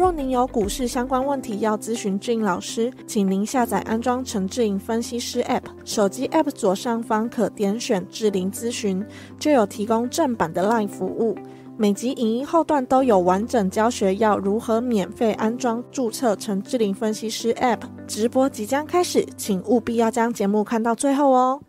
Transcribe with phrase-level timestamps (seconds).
[0.00, 9.04] 若您有股市相关问题要咨询俊老师，请您下载安装陈志颖分析师 App，手机 App 左上方可点选志玲咨询，
[9.38, 11.36] 就有提供正版的 LINE 服务。
[11.76, 17.80] 每集影音后段都有完整教学，要如何免费安装、注册陈志玲分析师 App。
[18.08, 21.60] 直播即将开始，请务必要将节目看到最后哦。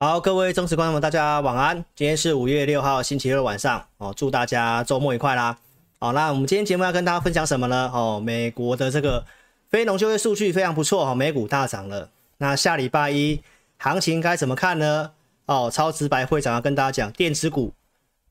[0.00, 1.82] 好，各位忠实观众们，大家晚安。
[1.96, 5.56] 今天是五月六号星期二晚上哦，祝大家周末愉快啦。
[6.04, 7.90] 好，那我们今天节目要跟大家分享什么呢？
[7.94, 9.24] 哦，美国的这个
[9.70, 12.10] 非农就业数据非常不错哈，美股大涨了。
[12.36, 13.40] 那下礼拜一
[13.78, 15.12] 行情该怎么看呢？
[15.46, 17.72] 哦，超直白会长要跟大家讲，电子股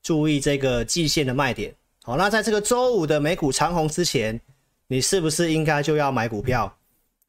[0.04, 1.74] 注意这个季线的卖点。
[2.04, 4.40] 好，那在这个周五的美股长红之前，
[4.86, 6.72] 你是不是应该就要买股票，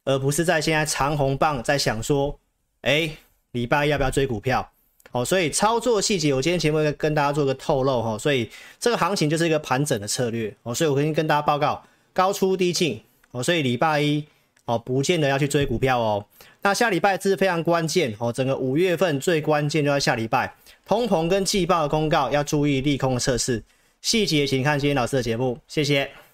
[0.04, 2.38] 而不是在现在长红棒在想说，
[2.82, 3.10] 哎，
[3.50, 4.70] 礼拜一要不要追股票？
[5.16, 8.18] 哦，所以操作细节，我今天节目会跟大家做个透露哈。
[8.18, 10.74] 所以这个行情就是一个盘整的策略哦。
[10.74, 13.00] 所以我可以跟大家报告高出低进
[13.30, 13.42] 哦。
[13.42, 14.22] 所以礼拜一
[14.66, 16.22] 哦，不见得要去追股票哦。
[16.60, 20.52] 那下礼拜是非常关键哦，整个五月份最关键就在下礼拜，
[20.84, 23.62] 通膨跟季报的公告要注意利空的测试
[24.02, 26.25] 细节，请看今天老师的节目，谢谢。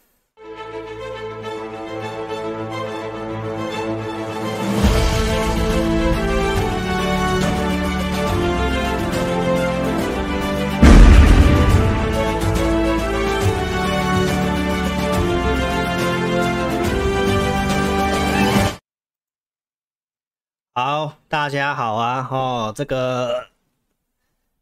[21.53, 22.27] 大家好啊！
[22.31, 23.47] 哦，这个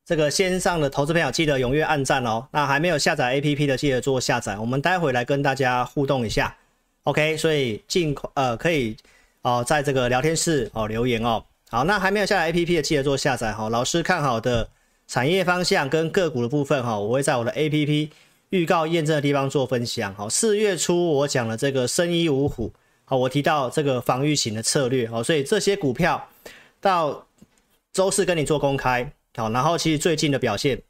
[0.05, 2.49] 这个线上的投资朋友记得踊跃按赞哦。
[2.51, 4.59] 那还没有下载 APP 的，记得做下载。
[4.59, 6.57] 我们待会来跟大家互动一下
[7.05, 7.37] ，OK？
[7.37, 8.97] 所以尽快呃可以
[9.43, 11.45] 哦，在这个聊天室哦留言哦。
[11.69, 13.69] 好，那还没有下载 APP 的，记得做下载哈。
[13.69, 14.69] 老师看好的
[15.07, 18.11] 产业方向跟个股的部分哈，我会在我的 APP
[18.49, 20.13] 预告验证的地方做分享。
[20.17, 22.73] 好，四月初我讲了这个生医五虎。
[23.05, 26.29] 好，我提到这个防御型的策略，好，所以这些股票
[26.81, 27.27] 到
[27.93, 30.83] 周四跟你做公开，好，然后其实最近的表现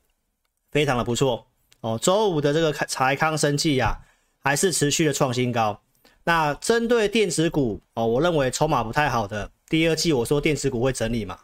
[0.70, 1.46] 非常的不错，
[1.80, 3.98] 哦，周五的这个财康生技呀，
[4.38, 5.82] 还是持续的创新高。
[6.24, 11.40] 那针对电子股，哦，我认为筹码不太好的，第二季我说电子股会整理嘛，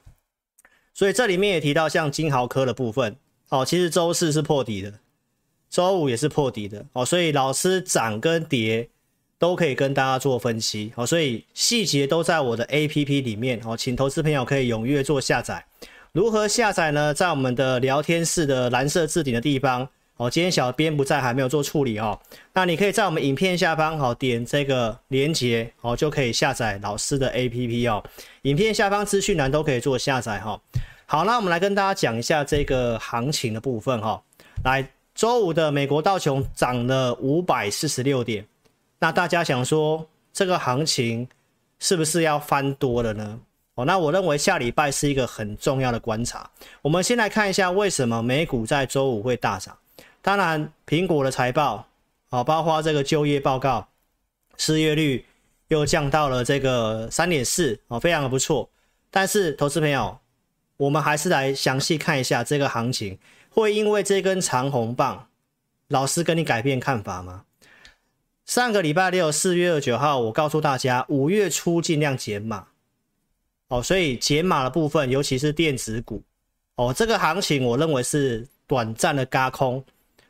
[0.94, 3.16] 所以这里面也提到像金豪科的部分，
[3.48, 5.00] 哦，其实周四是破底的，
[5.68, 8.90] 周五也是破底的，哦，所以老师涨跟跌。
[9.38, 15.64] 都可以跟大家做分析，好，所以细节都在我的 APP 里面，好，请投资朋友可以踊跃做下载。
[16.12, 17.12] 如何下载呢？
[17.12, 19.86] 在我们的聊天室的蓝色置顶的地方，
[20.16, 22.18] 哦，今天小编不在，还没有做处理哦。
[22.54, 28.02] 那你可以在我们影片下方，好，点这个连结，哦，就可以下载老师的 APP 哦。
[28.42, 30.58] 影片下方资讯栏都可以做下载哈。
[31.04, 34.22] 好，那我们来跟大家讲一下这个行情的部分哈。
[34.64, 38.42] 来，周五的美国道琼涨了五百四十六点。
[38.98, 41.28] 那大家想说，这个行情
[41.78, 43.40] 是不是要翻多了呢？
[43.74, 46.50] 哦，那我认为下礼拜是一个很重要的观察。
[46.80, 49.76] 我们先来看一下为什么美股在周五会大涨。
[50.22, 51.86] 当然，苹果的财报，
[52.30, 53.86] 哦，包括这个就业报告，
[54.56, 55.24] 失业率
[55.68, 58.68] 又降到了这个三点四，哦，非常的不错。
[59.10, 60.18] 但是，投资朋友，
[60.78, 63.18] 我们还是来详细看一下这个行情，
[63.50, 65.28] 会因为这根长红棒，
[65.88, 67.44] 老师跟你改变看法吗？
[68.46, 72.68] 上个礼拜六，四月二十九号，我告诉大家，五月初尽量减码，
[73.66, 76.22] 哦，所以减码的部分，尤其是电子股，
[76.76, 79.84] 哦，这个行情我认为是短暂的轧空，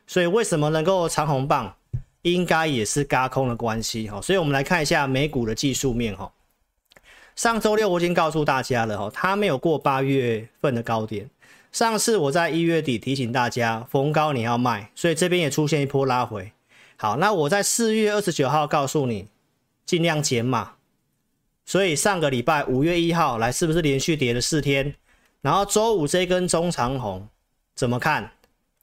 [0.07, 1.71] 所以为什么能够长红棒，
[2.23, 6.33] 应该也是轧空的关系，哈，所以我们来看一下美股的技术面，哈，
[7.35, 11.29] 上周六我已经告诉大家了，哈，它没有过八月份的高点，
[11.71, 16.51] 上次我在一月底提醒大家，逢高你要卖，所以这边也出现一波拉回。
[16.99, 19.27] 好，那我在四月二十九号告诉你，
[19.85, 20.73] 尽量减码。
[21.63, 24.95] 所以上个礼拜五月一号来，是不是连续跌了四天？
[25.41, 27.27] 然后周五这根中长红
[27.75, 28.31] 怎么看？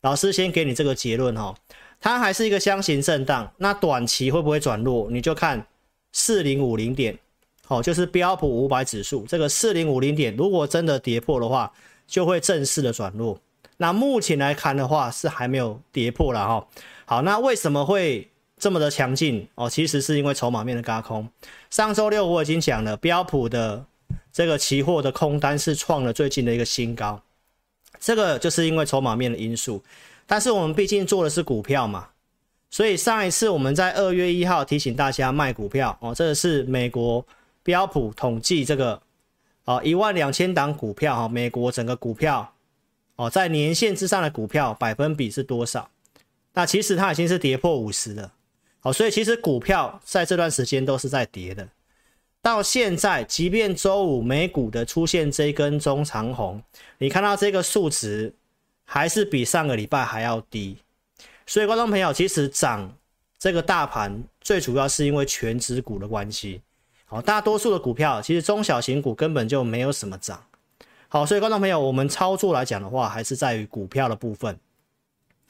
[0.02, 1.52] 老师先给你这个结论哈，
[2.00, 3.52] 它还是一个箱型震荡。
[3.56, 5.10] 那短期会不会转弱？
[5.10, 5.66] 你就看
[6.12, 7.18] 四零五零点，
[7.66, 11.72] 好，就是标普五百指数这个四零五零点，如果真的跌破的话，
[12.06, 13.40] 就会正式的转弱。
[13.78, 16.68] 那目前来看的话，是还没有跌破了哈。
[17.06, 18.28] 好，那为什么会
[18.58, 21.28] 这么的强劲哦，其实是因为筹码面的轧空。
[21.70, 23.84] 上周六我已经讲了，标普的
[24.32, 27.20] 这个期货的空单是创了最近的一个新高，
[28.00, 29.82] 这个就是因为筹码面的因素。
[30.26, 32.08] 但是我们毕竟做的是股票嘛，
[32.70, 37.24] 所以上一次我们在二月一号提醒大家卖股票哦，这个是美国
[37.62, 38.98] 标普统计这个
[39.66, 42.50] 哦一万两千档股票哈，美国整个股票
[43.16, 45.90] 哦在年线之上的股票百分比是多少？
[46.54, 48.32] 那其实它已经是跌破五十了。
[48.80, 51.68] 好，所以其实股票在这段时间都是在跌的。
[52.40, 56.62] 到现在，即便周五美股的出现这一根中长红，
[56.98, 58.34] 你看到这个数值
[58.84, 60.76] 还是比上个礼拜还要低。
[61.46, 62.94] 所以，观众朋友，其实涨
[63.38, 66.60] 这个大盘最主要是因为全指股的关系。
[67.06, 70.44] 好，大多数的股票其实中小型股根本就没有什么涨。
[71.08, 74.58] 好，所以观众朋友，我们操作来讲的话，还是在于股票的部分。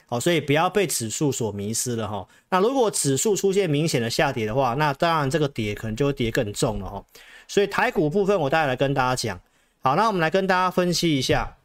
[0.07, 2.27] 好，所以不要被指数所迷失了哈。
[2.51, 7.05] 那如果指数出现明显的下跌的话，那当然这个跌可能就会跌更重了哈。
[7.49, 9.41] 所以台股部分，我待会来跟大家讲。
[9.81, 11.57] 好，那我们来跟大家分析一下。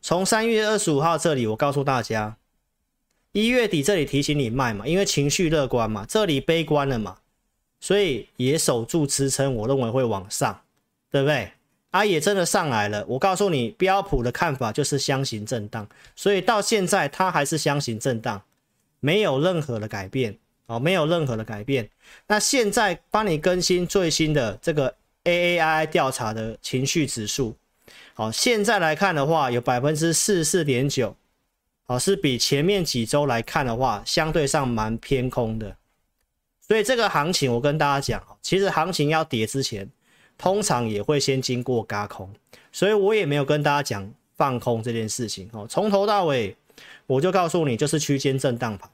[0.00, 2.36] 从三月二十五号这里，我告诉大家，
[3.32, 7.18] 一月底这里提醒你卖嘛，因为情绪乐观嘛，这里悲观了嘛，
[7.80, 10.60] 所以也守住支撑，我认为会往上，
[11.10, 11.50] 对不对？
[11.96, 18.42] 它、也真的上来了，我告诉你，标普的看法就是箱型震荡，所以到现在它还是箱型震荡，
[19.00, 21.88] 没有任何的改变哦，没有任何的改变。
[22.26, 24.94] 那现在帮你更新最新的这个
[25.24, 27.56] AAI 调查的情绪指数，
[28.12, 31.16] 好，现在来看的话有百分之四十四点九，
[31.84, 35.74] 好，是比前面几周来看的话，相对上蛮偏空的。
[36.60, 39.90] 所以这个行情我跟大家讲，其实行情要跌之前。
[40.38, 42.30] 通常也会先经过轧空，
[42.70, 45.66] 所以我也没有跟大家讲放空这件事情哦。
[45.68, 46.54] 从头到尾，
[47.06, 48.90] 我就告诉你，就是区间震荡盘，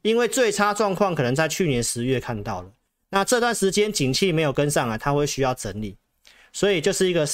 [0.00, 2.70] 因为最差状况可能在去年十月看到了，
[3.10, 5.94] 那这段时间景气没有跟上来，它会需要整理，
[6.50, 7.28] 所以就是一个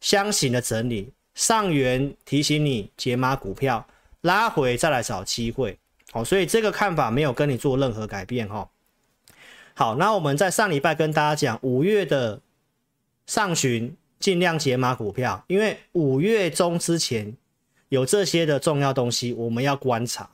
[0.00, 1.10] 箱型的整理。
[1.34, 3.86] 上缘提醒你解码股票，
[4.20, 5.78] 拉回再来找机会，
[6.10, 8.68] 好，所以这个看法没有跟你做任何改变哈。
[9.72, 12.38] 好，那我们在上礼拜跟大家讲五月的。
[13.26, 17.36] 上旬尽量解码股票，因为五月中之前
[17.88, 20.28] 有这些的重要东西，我们要观察。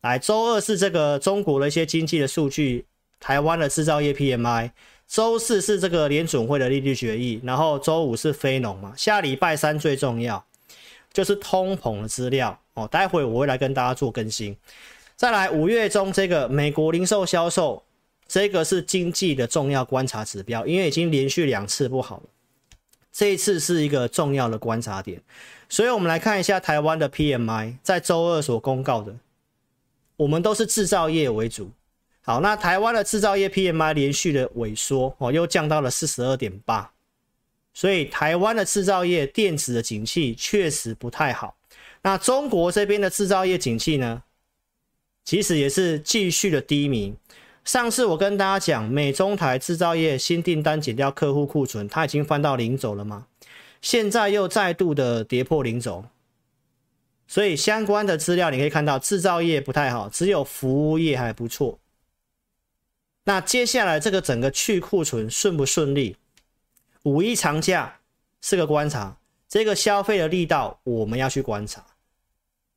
[0.00, 2.84] 来，周二是这个中国的一些经济的数据，
[3.18, 4.70] 台湾的制造业 PMI。
[5.06, 8.94] 周四是这个联准会的利率决议，然后周五是非农嘛。
[8.96, 10.44] 下礼拜三最重要
[11.12, 14.56] 就是通膨的资料哦，待会我会来跟大家做更新。
[15.16, 17.82] 再来，五月中这个美国零售销售。
[18.30, 22.22] 这个是经济的重要观察指标，因为已经连续两次不好了，
[23.10, 25.20] 这一次是一个重要的观察点，
[25.68, 29.16] 所以我们来看一下台湾的 PMI，在周二所公告的，
[30.14, 31.72] 我们都是制造业为主。
[32.20, 36.88] 好，那台湾的制造业 PMI 连续的萎缩哦，又降到了四十二点八，
[37.74, 41.56] 所以台湾的制造业电子的景气确实不太好。
[42.02, 44.22] 那中国这边的制造业景气呢，
[45.24, 47.16] 其实也是继续的低迷。
[47.64, 53.26] 上次我跟大家讲，美中台制造业新订单减掉客户库存，它已经翻到零轴了吗？
[53.82, 56.06] 现在又再度的跌破零轴，
[57.28, 61.78] 所以相关的资料你可以看到，制造业不太好，只有服务业还不错。
[63.24, 66.16] 那接下来这个整个去库存顺不顺利？
[67.04, 68.00] 五一长假
[68.40, 69.16] 是个观察，
[69.48, 71.84] 这个消费的力道我们要去观察。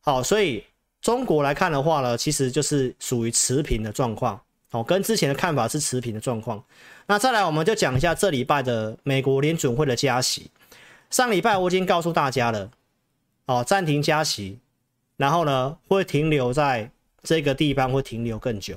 [0.01, 0.65] 好，所以
[1.01, 4.39] 中国来看的话呢，其实就是属于持平的状况。
[4.73, 6.61] 哦，跟之前的看法是持平的状况。
[7.05, 10.49] 那再来，我们就讲一下这礼拜的美国联准会的加息。
[11.11, 12.71] 上礼拜我已经告诉大家了，
[13.45, 14.57] 哦，暂停加息，
[15.15, 16.89] 然后呢，会停留在
[17.21, 18.75] 这个地方，会停留更久，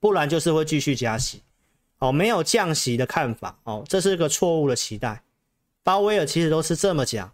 [0.00, 1.42] 不然就是会继续加息。
[2.00, 5.22] 哦，没有降息的看法，哦，这是个错误的期待。
[5.84, 7.32] 鲍威尔其实都是这么讲，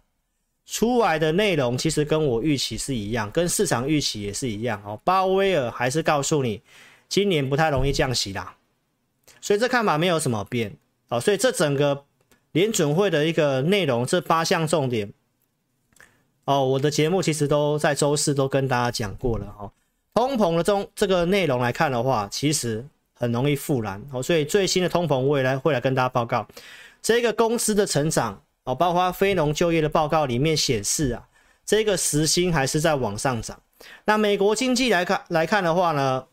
[0.67, 4.79] 出来的内容其实跟我预期是一样，跟市场预期也是一样。
[4.85, 6.61] 哦，鲍威尔还是告诉你。
[7.07, 8.55] 今年不太容易降息啦，
[9.39, 10.75] 所以这看法没有什么变
[11.09, 11.19] 哦。
[11.19, 12.05] 所以这整个
[12.51, 15.13] 联准会的一个内容，这八项重点
[16.45, 19.71] 哦，我的节目其实都在周四都跟大家讲过了哦。
[20.13, 24.21] 通膨的中这个内容来看的话，其实很容易复燃哦。
[24.21, 26.47] 所以最新的通膨未来会来跟大家报告
[27.01, 31.27] 这个公司的成长哦，包括非农就业的报告里面显示啊，
[31.65, 33.59] 这个时薪还是在往上涨。
[34.05, 36.25] 那美国经济来看来看的话呢？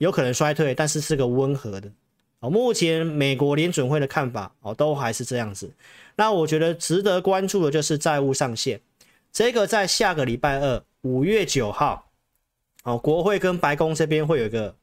[0.00, 1.92] 有可能衰退，但是是个温和的
[2.40, 2.48] 哦。
[2.48, 5.70] 目前美国联准会的看法哦，都还是这样子。
[6.16, 8.80] 那我觉得值得关注的就是债务上限，
[9.30, 12.10] 这个在下个礼拜二五月九号
[12.84, 14.74] 哦，国会跟白宫这边会有一个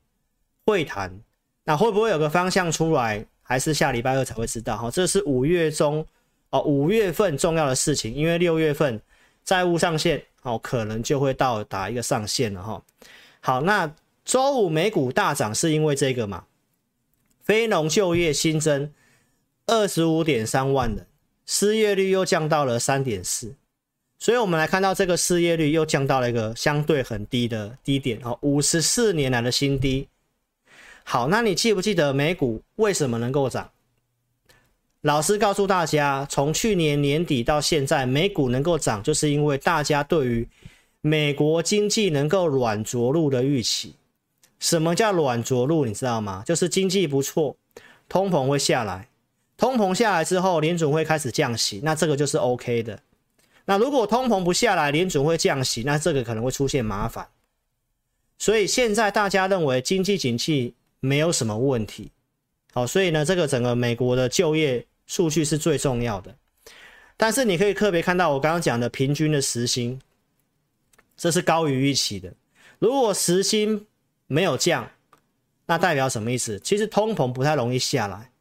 [0.68, 1.20] 会谈，
[1.64, 3.26] 那会不会有个方向出来？
[3.42, 4.92] 还是下礼拜二才会知道哈。
[4.92, 6.06] 这是五月中
[6.52, 9.02] 哦，五月份重要的事情，因为六月份
[9.44, 12.84] 债务上限哦，可能就会到达一个上限了哈。
[13.40, 13.90] 好，那
[14.28, 16.44] 周五美股大涨是因为这个嘛？
[17.46, 18.92] 非农就业新增
[19.68, 21.08] 二十五点三万人，
[21.46, 23.56] 失业率又降到了三点四。
[24.20, 30.10] 所以，我们来看到这个失业率又降到了一个相对很低的低点哦，五十四年来的新低。
[31.06, 33.72] 好，那你记不记得美股为什么能够涨？
[35.02, 40.50] 老师告诉大家，从去年年底到现在，美股能够涨，就是因为大家对于
[41.00, 43.96] 美国经济能够软着陆的预期。
[44.60, 45.86] 什么叫软着陆？
[45.86, 46.44] 你知道吗？
[46.46, 47.56] 就是经济不错，
[48.10, 49.10] 通膨会下来，
[49.58, 53.00] 通膨下来之后，联准会开始降息，那这个就是 OK 的。
[53.66, 57.28] 那如果通膨不下来，联准会降息，那这个可能会出现麻烦。
[58.40, 62.12] 所以现在大家认为经济景气没有什么问题，
[62.74, 66.36] 好，所以呢，这个整个美国的就业数据是最重要的。
[67.18, 70.00] 但是你可以特别看到我刚刚讲的平均的时薪，
[71.18, 72.32] 这是高于预期的。
[72.78, 73.87] 如果时薪
[74.28, 74.92] 没有降，
[75.66, 76.60] 那代表什么意思？
[76.60, 78.32] 其实通膨不太容易下来，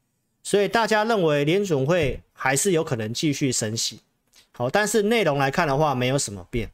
[0.42, 4.00] 所以大家认为联总会还是有可能继续升息。
[4.52, 6.70] 好，但是内容来看的话，没有什么变。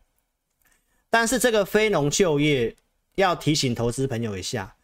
[1.10, 2.76] 但是这个非农就业
[3.16, 4.76] 要提醒投资朋友一下，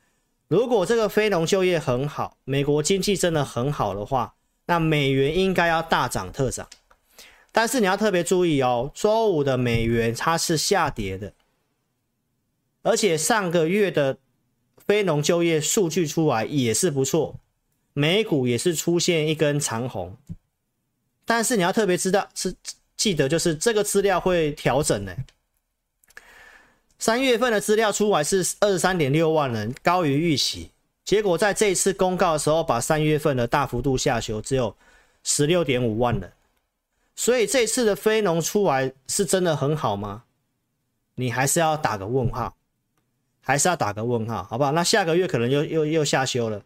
[0.49, 4.35] 如果这个非农就业很好，美国经济真的很好的话，
[4.66, 6.68] 那美元应该要大涨特涨。
[7.50, 11.32] 但是你要特别注意哦，周五的美元它是下跌的，
[12.82, 14.18] 而且上个月的
[14.87, 17.38] 非农就业数据出来也是不错，
[17.92, 20.16] 美股也是出现一根长红。
[21.25, 22.54] 但是你要特别知道是。
[22.99, 25.14] 记得就是这个资料会调整呢。
[26.99, 30.73] 三月份的资料出来是二十三点六万人，高于预期。
[31.04, 34.76] 结果在这一次公告的时候，把三月份的大幅度下修，只有
[35.23, 36.32] 十六点五万人。
[37.14, 40.25] 所以这次的非农出来是真的很好吗？
[41.14, 42.56] 你还是要打个问号，
[43.49, 44.73] 还是要打个问号，好不好？
[44.73, 46.62] 那下个月可能又又又下修了。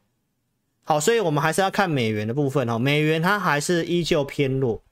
[0.83, 2.77] 好，所以我们还是要看美元的部分哈。
[2.77, 4.83] 美元它还是依旧偏弱。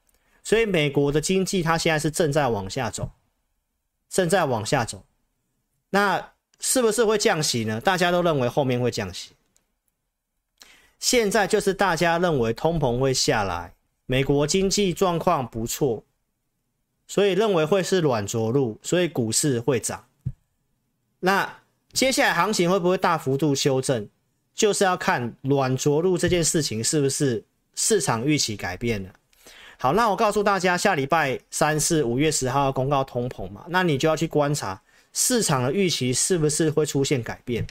[0.44, 3.10] 所以美国的经济它现在是正在往下走，
[4.08, 5.04] 正在往下走，
[5.90, 7.80] 那是不是会降息呢？
[7.80, 9.32] 大家都认为后面会降息。
[11.00, 13.74] 现在就是大家认为通膨会下来，
[14.06, 16.04] 美国经济状况不错，
[17.08, 20.06] 所以认为会是软着陆，所以股市会涨。
[21.18, 21.59] 那
[21.92, 24.08] 接下来行情会不会大幅度修正？
[24.54, 27.42] 就是要看软着陆这件事情是不是
[27.74, 29.10] 市场预期改变了。
[29.78, 34.82] 好，那我告诉大家，下礼拜三是五月十号要公告通膨嘛，那你就要去观察
[35.12, 37.66] 市场的预期是不是会出现改变。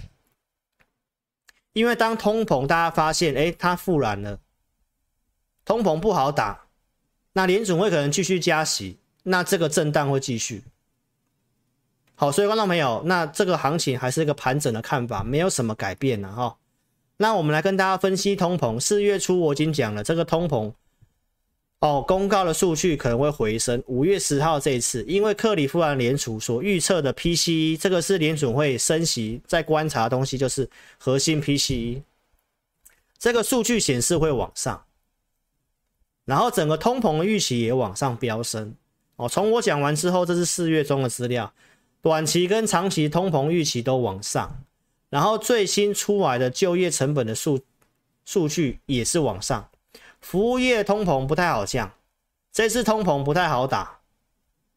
[1.74, 4.40] 因为当通膨大家发现，诶，它复燃了，
[5.64, 6.66] 通膨不好打，
[7.34, 10.64] 那联准会可能继续加息，那这个震荡会继续。
[12.22, 16.58] 好，所以观众朋友，那这个行情还是一个盘整的看法，没有什么改变了哈。
[17.16, 20.74] 那我们来跟大家分析通膨，四月初我已经讲了，这个通膨。
[21.80, 23.82] 哦，公告的数据可能会回升。
[23.88, 32.02] 五月十号这一次，因为克里夫兰联储所预测的 PCE，这个是联准会升息在观察的东西，就是核心 PCE。
[33.18, 34.84] 这个数据显示会往上，
[36.26, 38.76] 然后整个通膨的预期也往上飙升。
[39.16, 41.54] 哦，从我讲完之后，这是四月中的资料，
[42.02, 44.64] 短期跟长期通膨预期都往上，
[45.10, 47.60] 然后最新出来的就业成本的数
[48.26, 49.70] 数据也是往上。
[50.22, 51.94] 服务业通膨不太好降，
[52.52, 54.00] 这次通膨不太好打，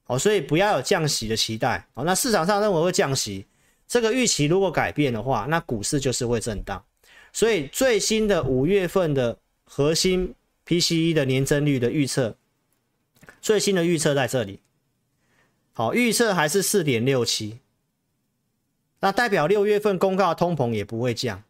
[0.06, 3.46] 哦，所以不要有降息的期待，哦，那市场上认为会降息，
[3.88, 6.84] 这个预期如果改变的话，那股市就是会震荡。
[7.32, 10.34] 所以最新的五月份的核心
[10.66, 12.36] PCE 的年增率的预测，
[13.40, 14.60] 最新的预测在这里，
[15.72, 17.58] 好，预测还是四点六七，
[19.00, 21.42] 那代表六月份公告通膨也不会降。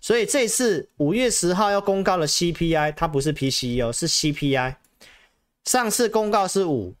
[0.00, 4.76] 所以这次五月十号要公告的 CPI，它不是 PCE 哦，是 CPI。
[5.64, 6.94] 上次公告是五，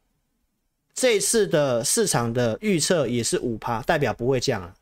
[0.94, 4.74] 这次的市场的预测也是五趴，代表不会降了。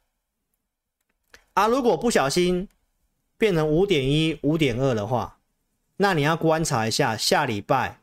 [1.54, 2.68] 啊，如果不小心
[3.36, 5.40] 变成五点一、五点二的话，
[5.96, 7.98] 那你要观察一下下礼拜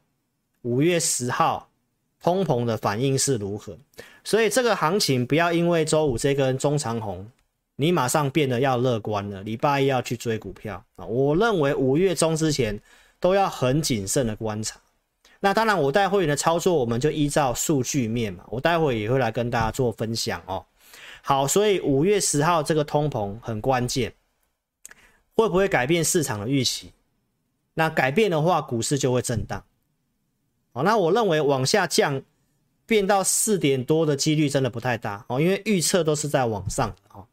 [0.63, 1.68] 五月十号
[2.21, 3.77] 通膨的反应是如何。
[4.23, 7.29] 所以这个行情不要因为周五这根中长红。
[7.81, 11.05] 你马上变得要乐观了，礼拜一要去追股票啊！
[11.05, 12.77] 我认为五月中之前
[13.21, 14.77] 都要很谨慎的观察。
[15.39, 18.43] 那当然，我带会员的操作，我们就依照数据面嘛。
[18.49, 20.65] 我待会也会来跟大家做分享哦。
[21.21, 24.13] 好，所以五月十号这个通膨很关键
[25.33, 26.91] 会不会改变市场的预期？
[27.75, 29.63] 那改变的话，股市就会震荡。
[30.71, 32.21] 好，那我认为往下降
[32.85, 37.25] 变到四点多的几率真的不太大哦，因为预测都是在往上哦。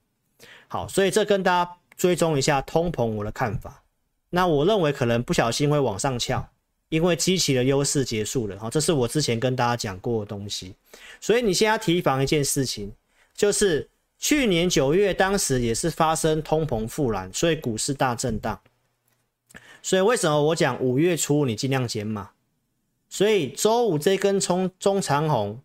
[0.68, 3.82] 好，所以这跟大家追踪一下通膨我的看法。
[4.30, 6.46] 那我认为可能不小心会往上翘，
[6.88, 10.74] 因为基期的优势结束了哈，这是我之前跟大家讲过的东西。
[11.20, 12.92] 所以你现在提防一件事情，
[13.34, 13.88] 就是
[14.18, 18.60] 去年九月当时也是发生通膨复燃，所以股市大震荡。
[19.80, 22.30] 所以为什么我讲五月初你尽量减码？
[23.08, 25.60] 所以周五这根冲中长红，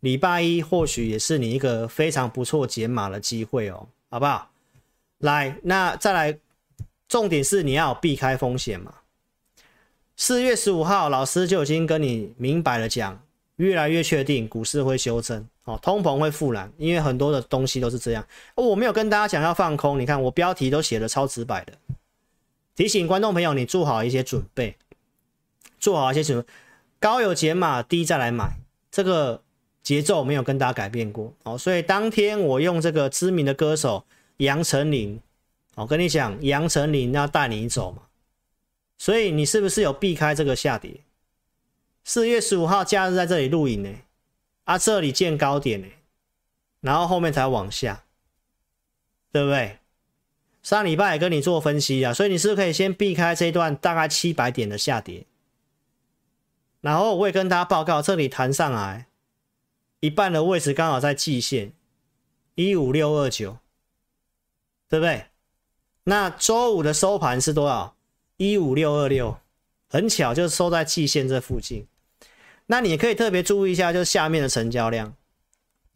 [0.00, 4.50] 礼拜一或许也是你一个非常不错解码的机会哦，好不好？
[5.18, 6.38] 来，那再来，
[7.08, 8.94] 重点是你要避开风险嘛。
[10.16, 13.20] 四月十五号，老师就已经跟你明白了讲，
[13.56, 18.26] 越来越确定股市会修正哦，通膨会复燃，因为很多的东西都是这样。
[18.54, 21.72] 我没有跟大家讲要放空，你看我标题都写的超直白的，
[22.74, 24.76] 提醒观众朋友你做好一些准备，
[25.78, 26.46] 做好一些准备。
[26.98, 28.58] 高有减码，低再来买，
[28.90, 29.42] 这个
[29.82, 31.56] 节奏没有跟大家改变过哦。
[31.56, 34.04] 所以当天我用这个知名的歌手
[34.38, 35.20] 杨丞琳，
[35.74, 38.02] 我跟你讲，杨丞琳要带你走嘛。
[38.98, 41.00] 所以你是不是有避开这个下跌？
[42.02, 43.90] 四月十五号假日在这里录影呢，
[44.64, 45.86] 啊，这里见高点呢，
[46.80, 48.04] 然后后面才往下，
[49.30, 49.78] 对不对？
[50.62, 55.24] 上礼拜也跟你做分析啊，所以你是不是可以先避开这一段大概七百点的下跌？
[56.86, 59.08] 然后我也跟大家报告，这里弹上来
[59.98, 61.72] 一半的位置刚好在季线
[62.54, 63.58] 一五六二九，
[64.88, 65.26] 对不对？
[66.04, 67.96] 那周五的收盘是多少？
[68.36, 69.36] 一五六二六，
[69.88, 71.88] 很巧就是收在季线这附近。
[72.66, 75.16] 那你可以特别注意一下，就是下面的成交量，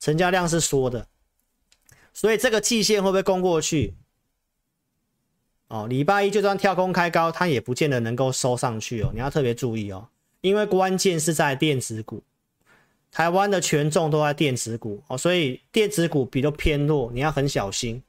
[0.00, 1.06] 成交量是缩的，
[2.12, 3.94] 所以这个季线会不会攻过去？
[5.68, 10.08] 哦，礼拜一就算跳空开高，它也不见得能够收上去哦，你要特别注意哦。
[10.40, 12.22] 因为关键是在电子股，
[13.10, 18.02] 台湾的权重都在电子股哦，所以电子股比较偏弱，你要很小心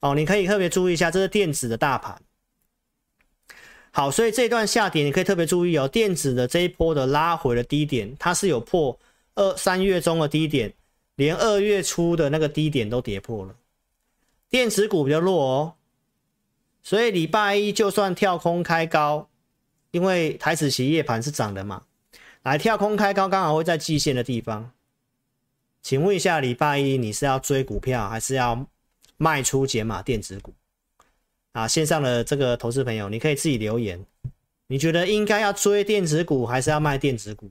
[0.00, 0.14] 哦。
[0.14, 2.20] 你可以特别注意一下，这是电子的大盘。
[3.90, 8.98] 好，所以这段下跌你可以特别注意哦，电子的这一波的拉回的低点，它是有破
[9.34, 10.72] 二三月中的低点，
[11.14, 13.54] 连二月初的那个低点都跌破了。
[14.50, 15.74] 电子股比较弱哦，
[16.82, 19.28] 所以礼拜一就算跳空开高。
[19.92, 21.84] 因为台指期夜盘是涨的嘛，
[22.42, 24.72] 来跳空开高，刚好会在季线的地方。
[25.82, 28.66] 请问一下，礼拜一你是要追股票，还是要
[29.16, 30.54] 卖出解码电子股？
[31.52, 34.02] 啊，线上的这个投资朋友，你可以自己留言，
[34.66, 37.50] 你觉得应该要追电子股，还是要卖电子股？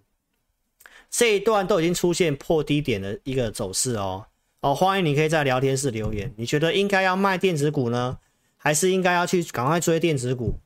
[1.12, 4.25] 这一段都已经出现破低点的一个走势哦。
[4.62, 8.17] 哦，欢迎你可以在聊天室留言，你觉得应该要卖电子股呢，
[8.58, 10.60] 还是应该要去赶快追电子股？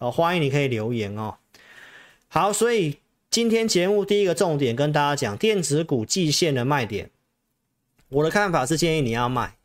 [0.00, 1.36] 哦，欢迎你可以留言哦。
[2.28, 7.10] 好，所以今天节目第一个重点跟大家讲电子股季线的卖点。
[8.08, 9.58] 我的看法是建议你要卖，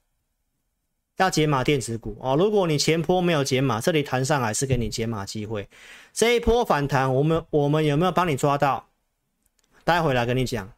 [1.15, 2.35] 要解码电子股哦。
[2.35, 5.69] 如果你前波没有解码，这里弹上来是给你解码机会。
[6.11, 8.89] 这一波反弹，我们我们有没有帮你抓到？
[9.85, 10.69] 待会来跟你讲。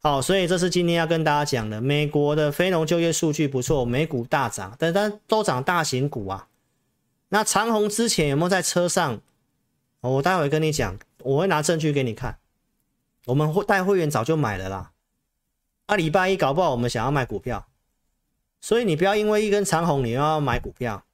[0.00, 1.80] 好，所以这是今天要跟大家讲的。
[1.80, 6.48] 美国的非农就业数据不错，美股大涨，但但都涨大型股啊。
[7.30, 9.20] 那长虹之前有没有在车上？
[10.00, 12.38] 我待会跟你讲，我会拿证据给你看。
[13.26, 14.92] 我们会带会员早就买了啦。
[15.86, 17.68] 啊，礼拜一搞不好我们想要买股票，
[18.60, 21.04] 所以你不要因为一根长虹你又要买股票，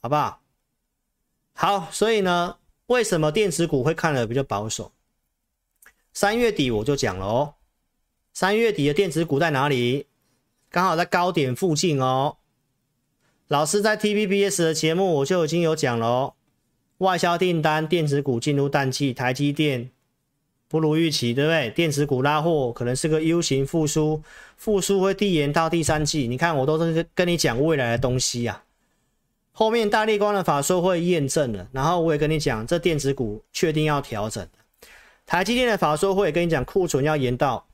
[0.00, 0.42] 好不好？
[1.54, 4.92] 好，所以呢，为什么电子股会看得比较保守？
[6.12, 7.54] 三月底我就讲了哦，
[8.32, 10.06] 三月底的电子股在哪里？
[10.68, 12.36] 刚好在高点附近哦。
[13.52, 16.34] 老师在 TVBS 的节目我就已经有讲了哦，
[16.96, 19.90] 外销订单电子股进入淡季，台积电
[20.68, 21.68] 不如预期，对不对？
[21.68, 24.22] 电子股拉货可能是个 U 型复苏，
[24.56, 26.26] 复苏会递延到第三季。
[26.26, 28.64] 你看我都是跟你讲未来的东西啊，
[29.52, 34.48] 后面大立光的法说会验证了，然后我也跟你讲这电子股确定要调整，
[35.26, 37.66] 台积电的法说会跟你讲库存要延到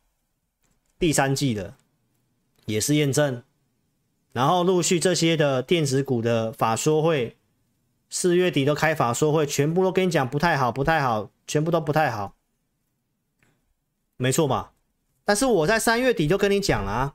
[0.98, 1.74] 第三季的，
[2.66, 3.40] 也是验证。
[4.38, 7.36] 然后陆续这些的电子股的法说会，
[8.08, 12.36] 四月底都开法说会，全部都跟你讲不太好，不太好，全部都不太好，
[14.16, 14.74] 没错吧？
[15.24, 17.14] 但是我在三月底就跟你讲了啊，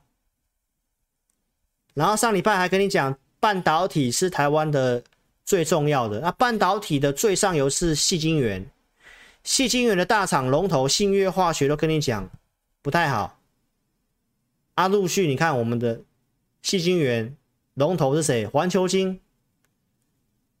[1.94, 5.02] 然后上礼拜还跟你讲，半导体是台湾的
[5.46, 8.70] 最重要的，那半导体的最上游是细晶圆，
[9.42, 12.28] 细晶圆的大厂龙头信越化学都跟你讲
[12.82, 13.38] 不太好，
[14.74, 16.02] 啊，陆续你看我们的。
[16.64, 17.36] 矽晶圆
[17.74, 18.46] 龙头是谁？
[18.46, 19.20] 环球晶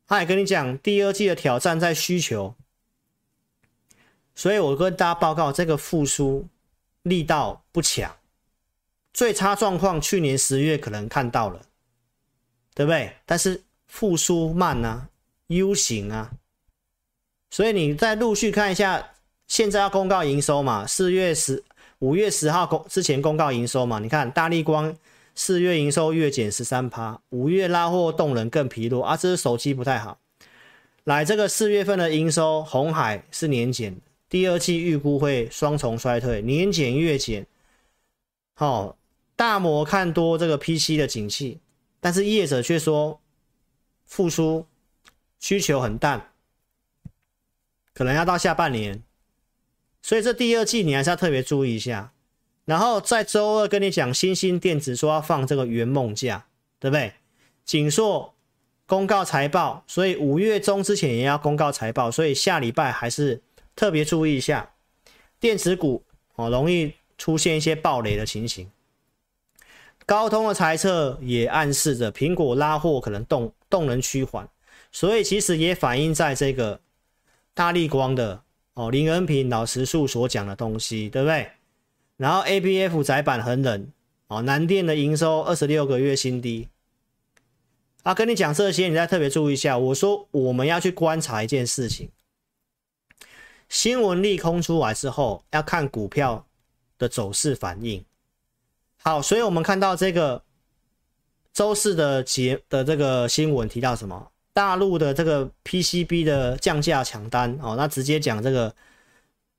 [0.06, 2.54] 他也跟你讲，第二季的挑战在需求，
[4.34, 6.46] 所以我跟大家报告，这个复苏
[7.04, 8.14] 力道不强，
[9.14, 11.62] 最差状况去年十月可能看到了，
[12.74, 13.16] 对不对？
[13.24, 15.08] 但是复苏慢啊
[15.46, 16.32] ，U 型啊，
[17.48, 19.14] 所以你再陆续看一下，
[19.46, 21.64] 现在要公告营收嘛，四月十
[22.00, 24.94] 五月十号公之前公告营收嘛，你看大立光。
[25.34, 30.20] 四月营收月减十三趴，五月拉货动能更疲弱啊，这是手机不太好。
[31.04, 37.46] 来，这个四月份的营收，红海是年减，第二季预估会双重衰退，年减月减。
[38.54, 38.96] 好、哦，
[39.36, 41.58] 大摩看多这个 PC 的景气，
[42.00, 43.20] 但是业者却说
[44.06, 44.64] 复苏
[45.40, 46.32] 需求很淡，
[47.92, 49.02] 可能要到下半年，
[50.00, 52.13] 所以这第二季你还是要特别注意一下。
[52.64, 56.46] 然后在周二跟你讲，欣兴电子说要放这个圆梦假，
[56.78, 57.12] 对不对？
[57.64, 58.34] 景硕
[58.86, 63.42] 公告财报，所以五月中之前也要公告财报，所以下礼拜还是
[63.74, 64.72] 特别注意一下
[65.40, 66.02] 电子股
[66.36, 68.70] 哦，容易出现一些暴雷的情形。
[70.06, 74.46] 高通的猜测也暗示着苹果拉货可能动动能趋缓，
[74.92, 76.78] 所以其实也反映在这个
[77.54, 78.42] 大力光的
[78.74, 81.50] 哦林恩平老实树所讲的东西，对不对？
[82.16, 83.88] 然后 A B F 载板很冷
[84.28, 86.68] 哦，南电的营收二十六个月新低
[88.02, 89.76] 啊，跟你讲这些，你再特别注意一下。
[89.76, 92.10] 我说我们要去观察一件事情，
[93.68, 96.46] 新闻利空出来之后，要看股票
[96.98, 98.04] 的走势反应。
[99.02, 100.42] 好，所以我们看到这个
[101.52, 104.30] 周四的节的这个新闻提到什么？
[104.52, 108.72] 大陆的这个 P C B 的降价抢单哦，那直接讲这个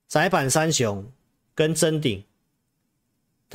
[0.07, 1.05] 窄板三雄
[1.53, 2.23] 跟臻鼎。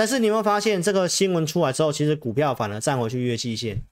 [0.01, 3.85] 但是你有没有发现，这个新闻出来之后，其实股票反而站回去月季线。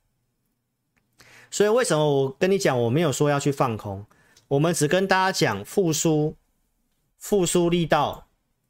[1.50, 4.06] 所以为什么我跟你讲，我没有说要去放空，
[4.48, 6.34] 我们只跟大家讲复苏，
[7.18, 8.26] 复苏力道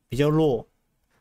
[0.09, 0.67] 比较弱，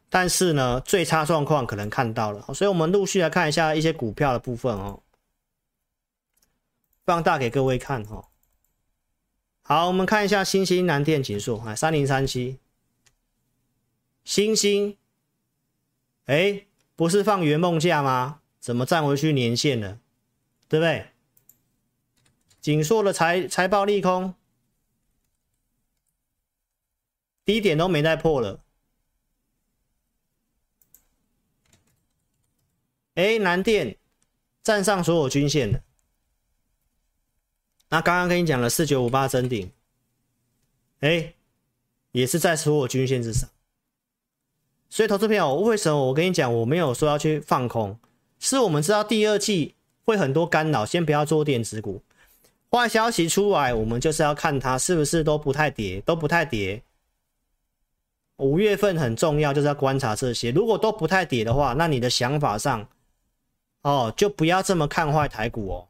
[0.10, 2.44] 但是呢，最差状况可能看到了。
[2.52, 5.04] 所以我们陆续来看一下一些股票的部分哦，
[7.06, 8.26] 放大给各位看哦。
[9.62, 12.58] 好，我们看一下欣兴、南电、景硕，啊，三零三七，
[14.24, 14.97] 欣兴。
[16.28, 18.42] 哎，不是放圆梦假吗？
[18.60, 20.00] 怎么站回去年线了？
[20.70, 21.10] 对不对？
[22.60, 24.36] 景硕的财财报利空，
[27.46, 28.62] 低点都没再破了。
[33.16, 33.98] 哎，南电
[34.62, 35.82] 站上所有均线了。
[37.88, 39.72] 那刚刚跟你讲了四九五八臻鼎，
[41.00, 41.34] 哎，
[42.12, 43.50] 也是在所有均线之上。
[44.90, 48.00] 所以，投资朋友，为什么我跟你讲，我没有说要去放空？
[48.40, 52.02] 是我们知道第二季会很多干扰，先不要做电子股。
[52.72, 56.82] 坏消息出来，我们就是要看它是不是都不太跌，都不太跌。
[58.38, 60.52] 五月份很重要，就是要观察这些。
[60.52, 62.88] 如果都不太跌的话，那你的想法上，
[63.82, 65.88] 哦，就不要这么看坏台股哦。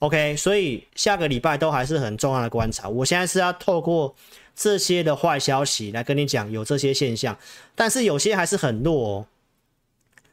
[0.00, 2.88] OK，所以下个礼拜都还是很重要的观察。
[2.88, 4.16] 我现在是要透过。
[4.58, 7.38] 这些的坏消息来跟你讲，有这些现象，
[7.76, 9.26] 但是有些还是很弱哦。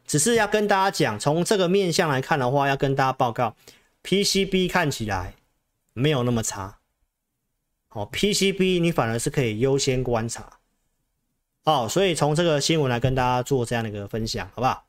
[0.07, 3.55] 只是要跟大家讲，从这个面向来看的话，要跟大家报告
[4.03, 5.35] ，PCB 看起来
[5.93, 6.79] 没有那么差。
[7.89, 10.57] 哦，PCB 你反而是可以优先观察。
[11.65, 14.83] 哦，所以从这个新闻来跟大家做这样的一个分享，好不好？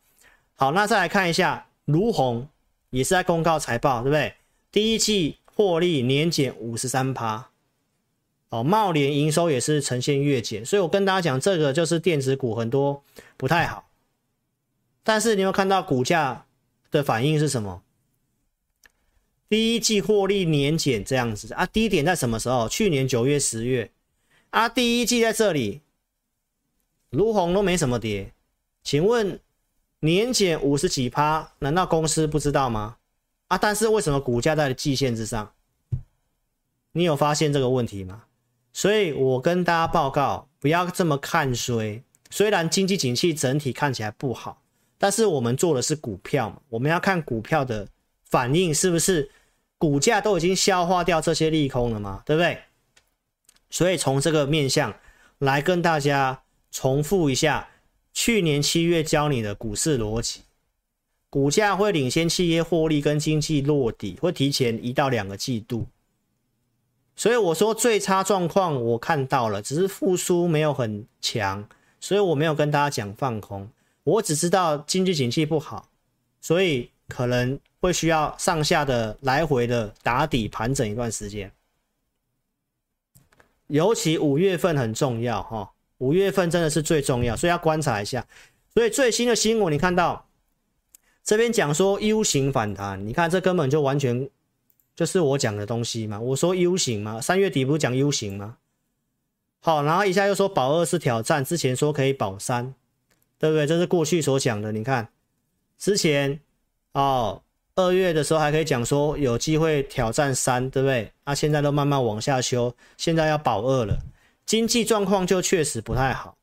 [0.54, 2.48] 好，那再来看一下，儒鸿
[2.88, 4.34] 也是在公告财报，对不对？
[4.72, 7.50] 第一季获利年减五十三趴。
[8.48, 13.02] 哦，茂联营收也是呈现月减，所以我跟大家讲，这个就是电子股很多
[13.36, 13.88] 不太好。
[15.02, 16.46] 但是你有看到股价
[16.90, 17.82] 的反应是什么？
[19.48, 22.68] 第一季获利年减这样子啊，低点在什么时候？
[22.68, 23.90] 去年九月、十月
[24.50, 25.82] 啊，第一季在这里，
[27.10, 28.32] 儒鸿都没什么跌，
[28.82, 29.40] 请问
[30.00, 32.96] 年减五十几趴，难道公司不知道吗？
[33.48, 35.52] 啊，但是为什么股价在季线之上？
[36.92, 38.24] 你有发现这个问题吗？
[38.76, 42.02] 所以我跟大家报告，不要这么看衰。
[42.28, 44.60] 虽然经济景气整体看起来不好，
[44.98, 47.88] 但是我们做的是股票嘛，我们要看股票的
[48.26, 49.30] 反应是不是
[49.78, 52.58] 股价都已经消化掉这些利空了嘛，对不对？
[53.70, 54.94] 所以从这个面向
[55.38, 57.66] 来跟大家重复一下，
[58.12, 60.42] 去年七月教你的股市逻辑，
[61.30, 65.86] 股价会领先企业获利跟经济落底，会提前一到两个季度。
[67.16, 71.66] 所以我说最差状况我看到了，只是复苏没有很强，
[71.98, 73.68] 所以我没有跟大家讲放空。
[74.04, 75.88] 我只知道经济景气不好，
[76.40, 81.50] 所以可能会需要上下的来回的打底盘整一段时间。
[83.68, 88.24] 尤其五月份很重要哈，五月份真的是最重要，所以要观察一下。
[88.74, 90.28] 所以最新的新闻你看到
[91.24, 94.28] 这边讲说 U 型反弹，你看这根本就完全
[94.96, 96.18] 就是我讲的东西嘛。
[96.18, 98.56] 我说 U 型嘛，三月底不是讲 U 型吗？
[99.60, 102.74] 好，然后一下又说保二是挑战，之前说可以保三，
[103.38, 103.66] 对不对？
[103.66, 104.72] 这是过去所讲的。
[104.72, 105.08] 你看
[105.76, 106.40] 之前
[106.92, 107.42] 哦，
[107.74, 111.12] 二月的时候还可以讲说有机会挑战三，对不对？
[111.24, 113.98] 那、现在都慢慢往下修，现在要保二了，
[114.44, 116.36] 经济状况就确实不太好。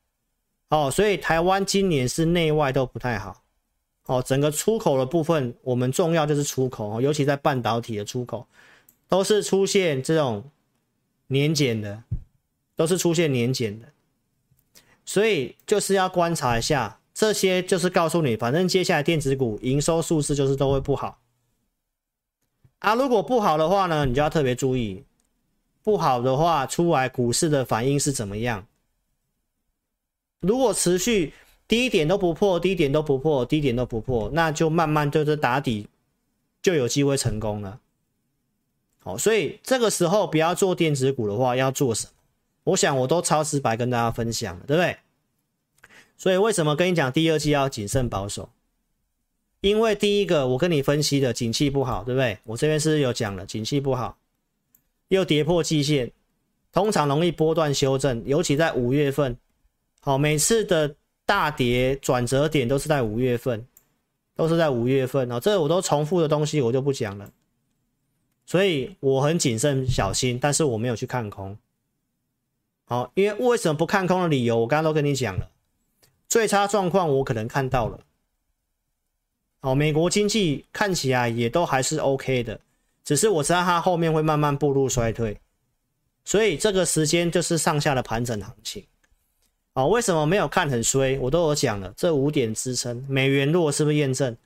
[0.68, 3.43] 哦，所以台湾今年是内外都不太好。
[4.06, 8.46] 哦，整个出口的部分，我们重要就是出口，尤其在半导体的出口，
[9.08, 10.50] 都是出现这种
[11.26, 12.02] 年减的。
[12.76, 13.86] 都是出现年减的，
[15.04, 21.20] 所以就是要观察一下这些，就是告诉你，反正接下来电子股营收数字就是都会不好
[22.80, 22.96] 啊。
[22.96, 25.04] 如果不好的话呢，你就要特别注意，
[25.84, 28.66] 不好的话出来股市的反应是怎么样。
[30.40, 31.32] 如果持续
[31.66, 35.88] 低点都不破，低点都不破，低点都不破，那就慢慢就是打底，
[36.62, 37.80] 就有机会成功了。
[39.00, 42.12] 好，所以这个时候不要做电子股的话，要做什么？
[42.64, 44.96] 我想我都超直白跟大家分享了，对不对？
[46.16, 48.48] 所以为什么跟你讲第二季要谨慎保守？
[49.60, 52.38] 因为第一个我跟你分析的景气不好，对不对？
[52.44, 54.16] 我这边是有讲了，景气不好，
[55.08, 56.12] 又跌破季线，
[56.72, 59.36] 通常容易波段修正，尤其在五月份。
[60.00, 60.94] 好，每次的
[61.26, 63.66] 大跌转折点都是在五月份，
[64.34, 65.40] 都是在五月份哦。
[65.40, 67.30] 这我都重复的东西我就不讲了，
[68.44, 71.56] 所以我很谨慎小心，但是我没有去看空。
[72.86, 75.50] 好，因为为什么不看空的理由，我刚刚都跟你讲了。
[76.28, 78.00] 最差状况我可能看到了。
[79.60, 82.60] 好，美国经济看起来也都还是 OK 的，
[83.02, 85.40] 只是我知道它后面会慢慢步入衰退，
[86.24, 88.84] 所以这个时间就是上下的盘整行情。
[89.76, 91.18] 好，为什么没有看很衰？
[91.18, 94.36] 我都有讲了，这五点支撑，美元弱是不是验证？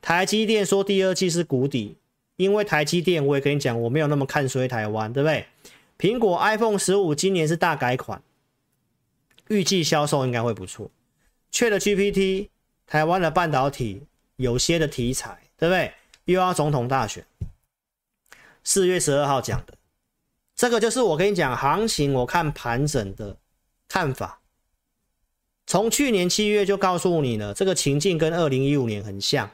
[0.00, 1.96] 台积电说第二季是谷底，
[2.34, 5.46] 因为台积电我也跟你讲，我没有那么看衰台湾，对不对？
[5.96, 8.20] 苹果 iPhone 十五今年是大改款，
[9.46, 10.90] 预计销售应该会不错。
[11.52, 12.48] 缺了 GPT，
[12.84, 14.02] 台湾的半导体
[14.34, 15.92] 有些的题材，对不对？
[16.24, 17.24] 又要总统大选，
[18.64, 19.74] 四月十二号讲的，
[20.56, 23.36] 这个就是我跟你讲行情，我看盘整的
[23.86, 24.40] 看法。
[25.72, 29.48] 从去年七月就告诉你了，这个情境跟二零一五年很像。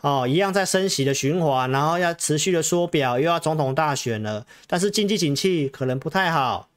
[0.00, 6.70] 哦，一样在升息的循环，然后要持续的缩表，又要总统大选了，但是经济景气可能不太好，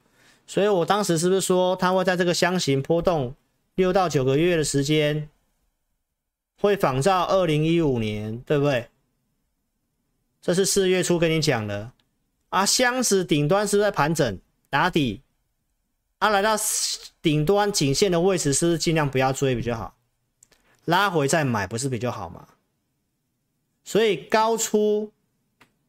[0.46, 3.34] 所以我当时是不是说它会在这个箱型波动
[3.76, 5.30] 六到九个月的时间，
[6.60, 8.88] 会仿照二零一五年，对不对？
[10.42, 11.90] 这是四月初跟你讲的
[12.50, 15.22] 啊，箱子顶端是是在盘整打底？
[16.18, 16.56] 啊，来到
[17.20, 19.96] 顶端颈线的位置，是不是尽量不要追比较好？
[20.86, 22.48] 拉回再买不是比较好吗？
[23.84, 25.12] 所以高出，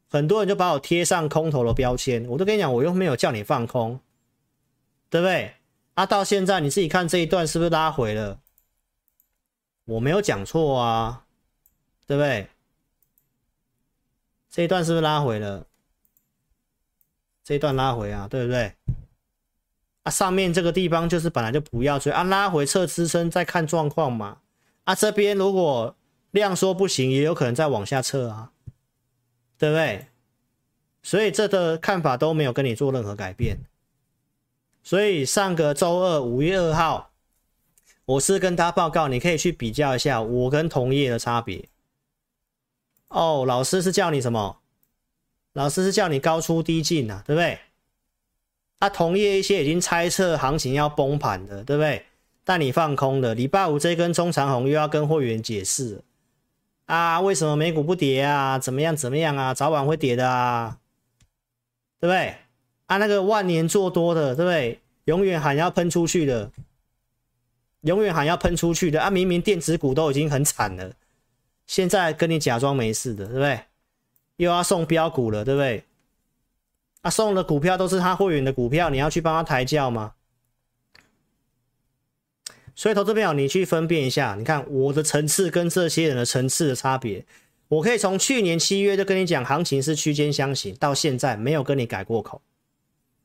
[0.10, 2.26] 很多人就把我贴上空头的标签。
[2.28, 4.00] 我都跟你讲，我又没有叫你放空，
[5.10, 5.54] 对不对？
[5.94, 8.40] 啊，到现在你自己看这一段是不是拉回了？
[9.86, 11.26] 我没有讲错啊，
[12.06, 12.50] 对不对？
[14.50, 15.66] 这一段是不是拉回了？
[17.44, 18.74] 这一段拉回啊，对不对？
[20.06, 24.38] 啊，上面这个地方就是本来就不要追啊，拉回测支撑再看状况嘛。
[24.86, 25.96] 啊，这边如果。
[26.32, 28.52] 量说不行，也有可能再往下测啊，
[29.58, 30.08] 对不对？
[31.02, 33.60] 所以这个看法都没有跟你做任何改变。
[34.84, 37.12] 所以上个周二五月二号，
[38.04, 41.70] 我是跟他报告，你可以去比较一下我跟同业的差别。
[43.08, 44.58] 哦，老师是叫你什么？
[45.54, 47.60] 老师是叫你高出低进啊，对不对？
[48.80, 52.06] 啊，同业一些已经猜测行情要崩盘的，对不对？
[52.44, 56.02] 但你放空了，礼拜五这根中长红又要跟会员解释。
[56.86, 58.60] 啊，为什么美股不跌啊？
[58.60, 58.96] 怎么样？
[58.96, 59.54] 怎么样啊？
[59.54, 60.78] 早晚会跌的啊，
[62.00, 62.36] 对不对？
[62.86, 64.80] 啊，那个万年做多的，对不对？
[65.06, 66.52] 永远喊要喷出去的，
[67.82, 69.10] 永远喊要喷出去的啊！
[69.10, 70.92] 明明电子股都已经很惨了，
[71.66, 73.60] 现在跟你假装没事的，对不对？
[74.38, 75.84] 又要送标股了，对不对？
[77.06, 80.14] 啊，送的股票都是他会员的股票，你要去帮他抬轿吗？
[82.74, 87.24] 所以，投资朋友，你去分辨一下，你看我的层次跟这些人的层次的差别。
[87.68, 92.42] 我可以从去年七月就跟你讲，行情是区间箱型，到现在没有跟你改过口。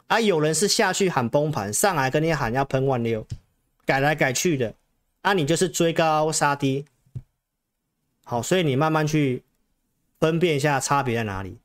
[0.09, 3.27] 啊，有人是下去喊崩盘，上来跟你喊要喷万六，
[3.87, 4.75] 改来改去的。
[5.23, 6.85] 啊，你就是追高杀低。
[8.25, 9.43] 好，所以你慢慢去
[10.19, 11.57] 分辨一下差别在哪里。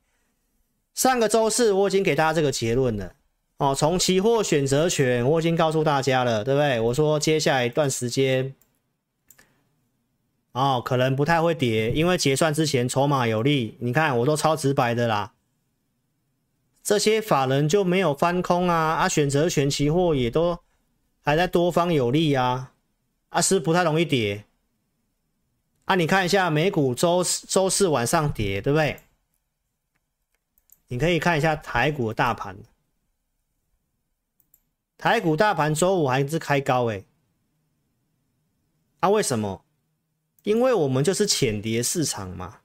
[0.95, 3.13] 上个周四我已经给大家这个结论了
[3.57, 6.79] 哦，从期货选择权我已经告诉大家了，对不对？
[6.79, 8.55] 我说接下来一段时间
[10.53, 13.77] 哦，可能不太会跌，因为结算之前筹码有利。
[13.79, 15.33] 你看我都超直白的啦，
[16.81, 20.59] 这些法人就没有翻空啊啊，选择权期货也都
[21.21, 22.71] 还在多方有利啊，
[23.29, 24.45] 啊是不太容易跌
[25.85, 25.95] 啊。
[25.95, 29.01] 你看一下美股周周四晚上跌，对不对？
[30.95, 32.55] 你可以看一下台股的大盘，
[34.97, 37.03] 台股大盘周五还是开高诶，
[39.01, 39.65] 啊，为什么？
[40.43, 42.59] 因为我们就是浅碟市场嘛，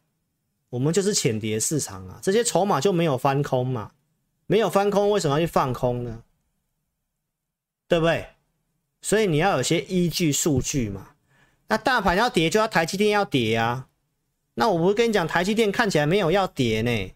[0.69, 3.91] 我们就是浅碟市场啊，这些筹码就没有翻空嘛，
[4.47, 6.23] 没有翻空，为什么要去放空呢？
[7.89, 8.29] 对不对？
[9.03, 11.17] 所以你要有些依据数据嘛。
[11.67, 13.89] 那大盘要跌，就要台积电要跌啊。
[14.55, 17.13] 那我不是跟你讲，台积电看起来没有要跌呢？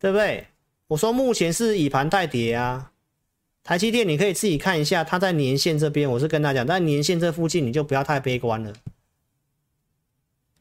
[0.00, 0.48] 对不对？
[0.88, 2.90] 我说目前是以盘带跌啊，
[3.62, 8.72] 台积电你可以自己看一下，它在年线这边，我是跟他讲，在年线这附近你就不要太悲观了。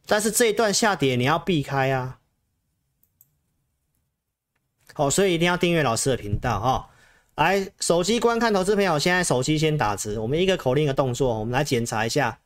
[0.06, 2.20] 但是这一段下跌你要避开啊。
[4.94, 6.86] 好，所以一定要订阅老师的频道哈、哦。
[7.36, 12.38] 来，手机观看投资朋友，现在手机先打字，我们一个口令一个动作，我们来检查一下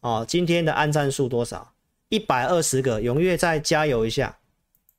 [0.00, 1.74] 哦，今天的按赞数多少？
[2.08, 4.38] 一百二十个，踊跃再加油一下。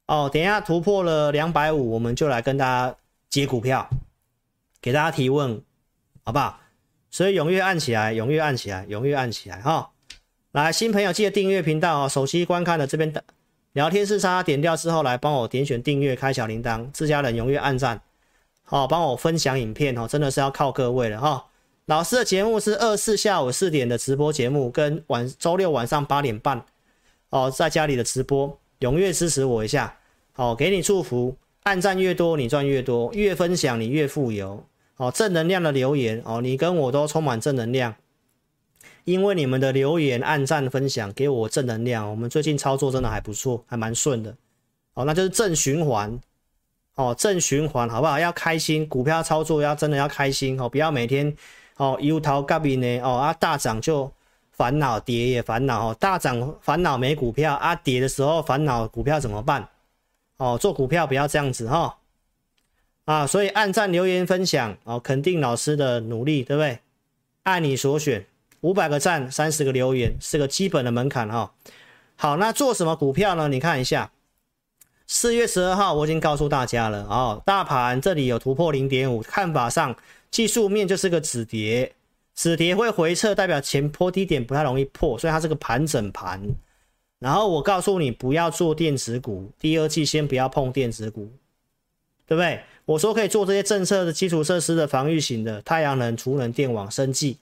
[0.09, 2.95] 哦，等一下突破了两百五，我们就来跟大家
[3.29, 3.87] 接股票，
[4.81, 5.61] 给大家提问，
[6.23, 6.59] 好不好？
[7.11, 9.91] 所以踊跃按起来，踊跃按起来，踊跃按起来哈、
[10.53, 12.09] 来，新朋友记得订阅频道哦。
[12.09, 13.23] 手机观看的这边的
[13.73, 18.01] 聊天室叉点掉之后，来帮我点选订阅，开小铃铛，自家人踊跃按赞，
[18.63, 21.45] 好、哦，帮我分享影片哦，真的是要靠各位了哈、
[21.85, 26.65] 老师的节目是二四下午四点的直播节目，跟晚周六晚上八点半
[27.29, 29.95] 哦，在家里的直播，踊跃支持我一下。
[30.39, 34.63] 哦，给你祝福，按赞越多，你赚越多；越分享，你越富有。
[34.95, 37.93] 哦，正能量的留言哦，你跟我都充满正能量，
[39.03, 42.09] 因为你们的留言、按赞、分享给我正能量。
[42.09, 44.33] 我们最近操作真的还不错，还蛮顺的。
[44.93, 46.17] 哦，那就是正循环。
[46.95, 48.17] 哦，正循环，好不好？
[48.17, 51.35] 要开心，股票操作要真的要开心哦，不要每天
[51.75, 54.09] 哦忧头盖面呢哦啊大涨就
[54.51, 59.67] 烦恼，跌也烦恼哦，大涨烦恼没股票啊，跌的时候烦恼股票怎么办？
[60.39, 61.93] 哦，做股票不要这样子哈、哦，
[63.03, 66.79] 啊，所以按赞、留言、分享哦，肯定老师的努力，对不对？
[67.43, 68.25] 按你所选，
[68.61, 71.51] 五百个赞，三十个留言，是个基本的门槛哈、哦。
[72.15, 73.49] 好，那做什么股票呢？
[73.49, 74.11] 你看一下，
[75.07, 79.93] 四月十二号我已经告诉大家了哦，大盘这里有突破零点五，看法上
[80.31, 81.93] 技术面就是个止跌，
[82.33, 86.41] 止跌会回撤，代表前坡低点不太容易破，所以它是个盘整盘。
[87.19, 91.29] 然后我告诉你不要做电子股，第二季先不要碰电子股，
[92.25, 92.63] 对不对？
[92.85, 97.37] 我说可以做这些政策的基础设施的防御型的太阳能、储能、电网、生技。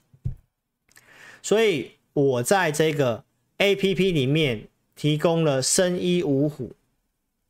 [1.42, 3.24] 所以我在这个
[3.58, 6.72] APP 里面提供了生医五虎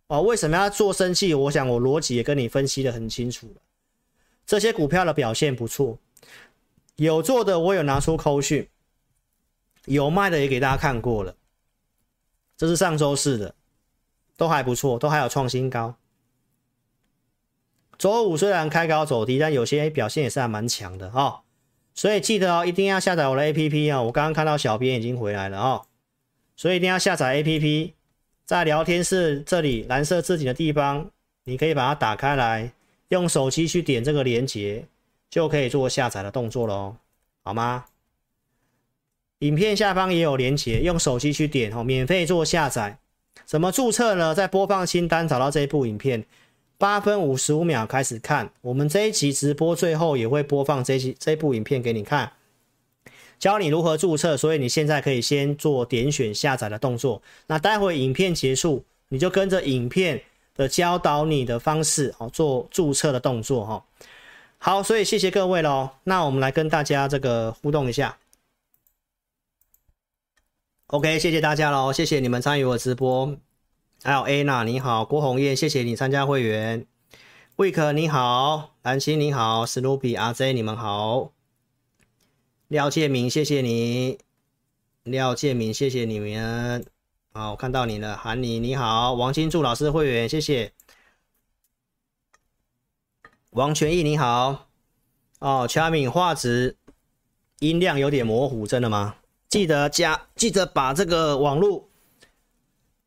[0.09, 0.23] 哦。
[0.23, 1.33] 为什么要做生技？
[1.33, 3.49] 我想我逻辑也跟你分析的很清楚。
[4.47, 5.99] 这些股票的表现不错，
[6.97, 8.69] 有做的我有拿出扣讯，
[9.87, 11.35] 有卖的也给大家看过了。
[12.59, 13.55] 这是上周四的，
[14.37, 15.95] 都还不错，都还有创新高。
[17.97, 21.41] 周五虽然开高走低，但有些表现也是还蛮强的哦。
[21.95, 24.03] 所以记得哦，一定要下载我的 APP 啊！
[24.03, 25.87] 我刚刚看到小编已经回来了哦，
[26.57, 27.93] 所以一定要下载 APP，
[28.45, 31.11] 在聊天室这里蓝色字体的地方，
[31.45, 32.73] 你可以把它打开来，
[33.09, 34.87] 用手机去点这个连接，
[35.31, 36.97] 就可以做下载的动作喽，
[37.43, 37.87] 好吗？
[39.41, 42.99] 影片下方也有连结，用手机去点哦，免费做下载。
[43.45, 44.35] 怎么注册呢？
[44.35, 46.25] 在播放清单找到这一部影片，
[46.77, 48.51] 八分五十五秒开始看。
[48.61, 52.33] 我们这一期直播最后也会播放这集这部影片给你看，
[53.39, 54.37] 教你如何注册。
[54.37, 57.23] 所以你现在可以先做点选下载的动作。
[57.47, 60.21] 那待会影片结束，你就跟着影片
[60.57, 63.85] 的教导你的方式哦，做注册的动作哈。
[64.59, 65.89] 好，所以谢谢各位喽。
[66.03, 68.17] 那我们来跟大家这个互动一下。
[70.91, 73.37] OK，谢谢大家喽，谢谢你们参与我直播。
[74.03, 76.87] 还有 Anna 你好，郭红艳谢谢你参加会员。
[77.59, 81.35] Week 你好，蓝心你好，Snoopy RJ 你们好。
[82.69, 84.19] 廖建明谢谢你，
[85.03, 86.87] 廖建明谢谢你们。
[87.35, 90.73] 好，我看到你了，韩妮你好，王金柱老师会员谢谢。
[93.51, 94.69] 王全义你好。
[95.41, 96.79] 哦，Charming 画质
[97.59, 99.17] 音量有点模糊，真的吗？
[99.49, 101.89] 记得加，记得把这个网络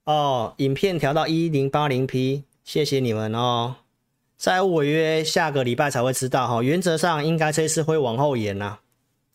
[0.06, 3.76] 哦，影片调到一零八零 P，谢谢你们哦。
[4.38, 8.80] 债务违约下个礼拜才会知道哈、哦，原则上应该这次会往后延呐、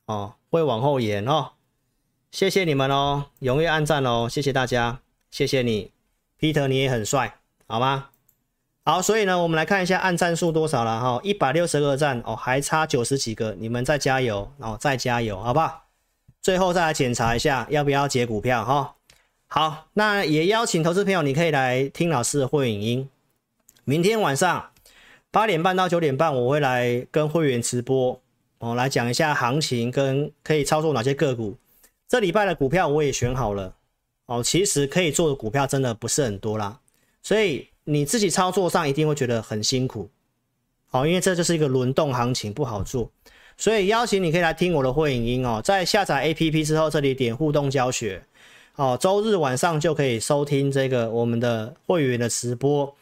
[0.07, 1.53] 哦，会往后延哦。
[2.33, 4.99] 谢谢你们哦，踊跃按赞哦，谢谢大家，
[5.31, 5.93] 谢谢你
[6.41, 7.37] ，Peter 你也很帅，
[7.69, 8.09] 好吗？
[8.85, 15.86] 好，所以呢，我们来看一下按赞数多少了哈，一百六十个赞哦，还差九十几个，你们再加油哦，再加油，好不好？
[16.47, 18.94] 最后再来检查一下要不要解股票哈、
[19.49, 23.09] 好，那也邀请投资朋友，你可以来听老师的会影音，
[23.82, 24.70] 明天晚上。
[25.32, 28.22] 八点半到九点半，我会来跟会员直播
[28.61, 31.57] 哦，来讲一下行情跟可以操作哪些个股。
[32.07, 33.74] 这礼拜的股票我也选好了
[34.26, 36.78] 哦，其实可以做的股票真的不是很多啦，
[37.24, 40.09] 所以你自己操作上一定会觉得很辛苦
[40.92, 43.11] 哦，因为这就是一个轮动行情，不好做。
[43.57, 48.23] 所以邀请你可以来听我的会影音哦，在下载 APP 之后，这里点互动教学
[48.75, 52.95] 哦，周日晚上就可以收听这个我们的会员的直播。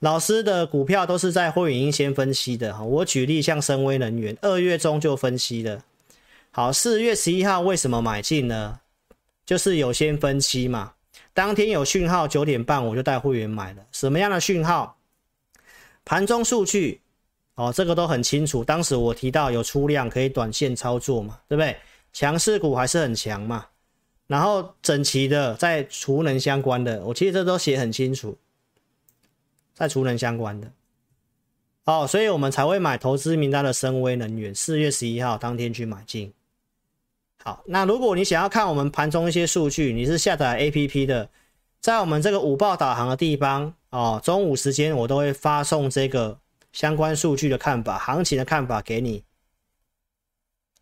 [0.00, 5.82] 老师的股票都是在会影音先分析的哈，我举例像深威能源，二月中就分析的。
[6.50, 8.78] 好，四月十一号为什么买进呢？
[9.44, 10.92] 就是有先分析嘛，
[11.32, 13.82] 当天有讯号，九点半我就带会员买了。
[13.90, 14.98] 什么样的讯号？
[16.04, 17.00] 盘中数据
[17.56, 18.64] 哦，这个都很清楚。
[18.64, 21.76] 当时我提到有出量可以短线操作嘛，对不对？
[22.12, 23.66] 强势股还是很强嘛。
[24.26, 28.38] 然后整齐的在储能相关的，我其实这都写很清楚。
[29.74, 30.72] 在储能相关的，
[31.84, 36.32] 哦，所以我们才会买投资名单的深威能源，四月十一号当天去买进。
[37.44, 41.28] 好，那如果你想要看我们盘中一些数据，你是下载 APP 的，
[41.78, 46.38] 在我们这个午报导航的地方，哦，中午时间我都会发送这个
[46.76, 49.24] 相关数据的看法、行情的看法给你。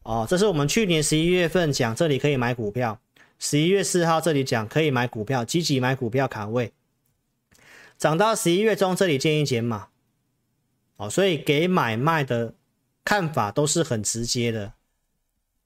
[0.02, 3.00] 哦，这是我们去年十一月份讲这里可以买股票，
[3.38, 6.72] 十一月四号这里讲可以买股票，积极买股票卡位。
[7.96, 9.86] 涨到十一月中，这里建议减码，
[10.96, 12.54] 哦，所以给买卖的
[13.04, 14.72] 看法都是很直接的。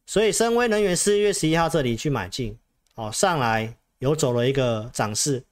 [0.05, 2.59] 所以深威能源四月十一号这里去买进，
[2.97, 5.43] 哦，上来有走了一个涨势。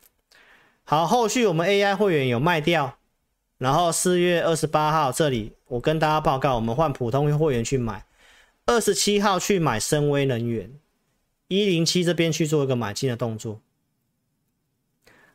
[0.84, 2.98] 好，后续我们 AI 会员有卖掉，
[3.58, 8.04] 然后四月二十八号这里我跟大家报告，我们换普通会员去买，
[8.66, 10.78] 二十七号去买深威能源，
[11.48, 13.60] 一零七这边去做一个买进的动作，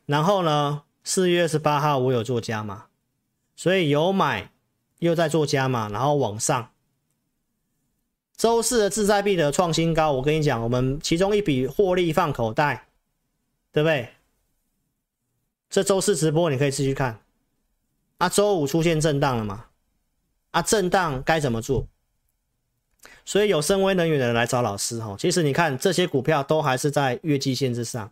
[0.05, 0.83] 然后呢？
[1.03, 2.85] 四月二十八号，我有做加码，
[3.55, 4.51] 所以有买
[4.99, 6.69] 又在做加码，然后往上。
[8.37, 12.89] 周四的志在必得创新高，我跟你讲，我们其中一笔获利放口袋，
[13.71, 14.09] 对不对？
[15.71, 17.19] 这周四直播你可以继续看。
[18.21, 19.65] 啊，周五出现震荡了嘛？
[20.51, 21.87] 啊，震荡该怎么做？
[23.25, 25.15] 所以有深威能源的人来找老师哈。
[25.17, 28.11] 其实你看这些股票都还是在月季线之上。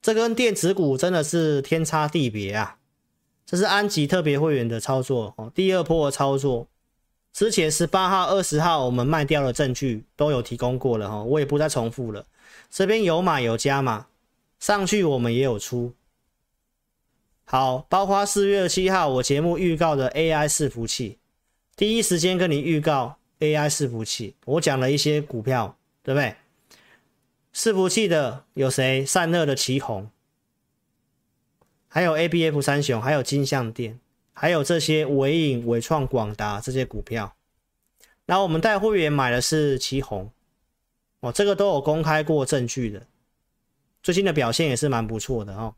[0.00, 2.78] 这跟电子股真的是天差地别啊！
[3.44, 6.66] 这是安吉特别会员的操作哦，第二波的操作，
[7.34, 12.24] 之前十八号、二十号我们卖掉的证据都有提供过了哈，我也不再重复了。
[12.70, 14.06] 这边有买有加码，
[14.58, 15.92] 上去我们也有出。
[17.46, 21.18] 好，包括四月七号我节目预告的 AI 伺服器，
[21.76, 26.36] 第一时间跟你预告 AI 伺服器，我讲了一些股票，对不对？
[27.54, 29.04] 伺服器的有谁？
[29.04, 30.10] 散热的奇宏，
[31.86, 34.00] 还有 ABF 三雄，还有金像电，
[34.32, 37.36] 还有这些纬颖、纬创、广达这些股票。
[38.24, 40.32] 那我们带会员买的是奇宏，
[41.20, 43.06] 哦，这个都有公开过证据的，
[44.02, 45.74] 最近的表现也是蛮不错的哦。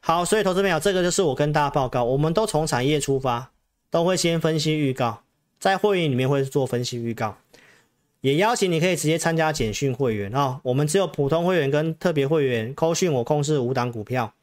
[0.00, 3.50] 好，所以投资朋友，这个就是我跟大家报告，我们都从产业出发，
[3.90, 5.22] 都会先分析预告，
[5.58, 7.36] 在会议里面会做分析预告。
[8.22, 14.34] 也邀请你可以直接参加简讯会员哦，我们只有普通会员跟特别会员，扣讯我控制五档股票。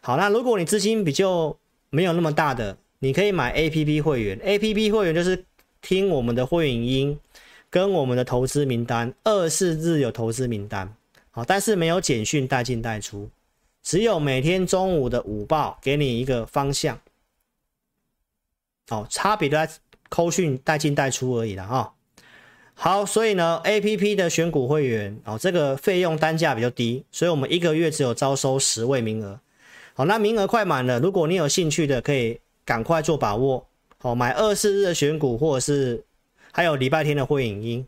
[0.00, 1.56] 好，那如果你资金比较
[1.90, 4.38] 没有那么大的，你可以买 APP 会员。
[4.40, 5.44] APP 会员就是
[5.80, 7.18] 听我们的会员音，
[7.68, 10.94] 跟我们的投资名单，二四日有投资名单。
[11.30, 13.28] 好，但是没有简讯带进带出，
[13.82, 17.00] 只有每天中午的午报给你一个方向。
[18.88, 19.68] 哦，差别都在
[20.08, 21.94] 扣讯带进带出而已了哈。
[22.74, 29.40] 好，所以呢，APP 的选股会员哦，这个费用单价比较低，所以我们一个月只有招收十位名额。
[29.94, 33.66] 好，那名额快满了，如果你有兴趣的，可以赶快做把握。
[33.98, 36.04] 好，买二四日的选股，或者是
[36.50, 37.86] 还有礼拜天的会影音。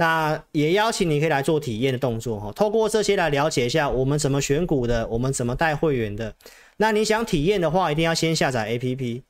[0.00, 6.32] 那也邀请你可以来做体验的动作哈，透过这些来了解一下我们怎么选股的，我们怎么带会员的。
[6.76, 9.22] 那你想体验的话，一定要先下载 APP。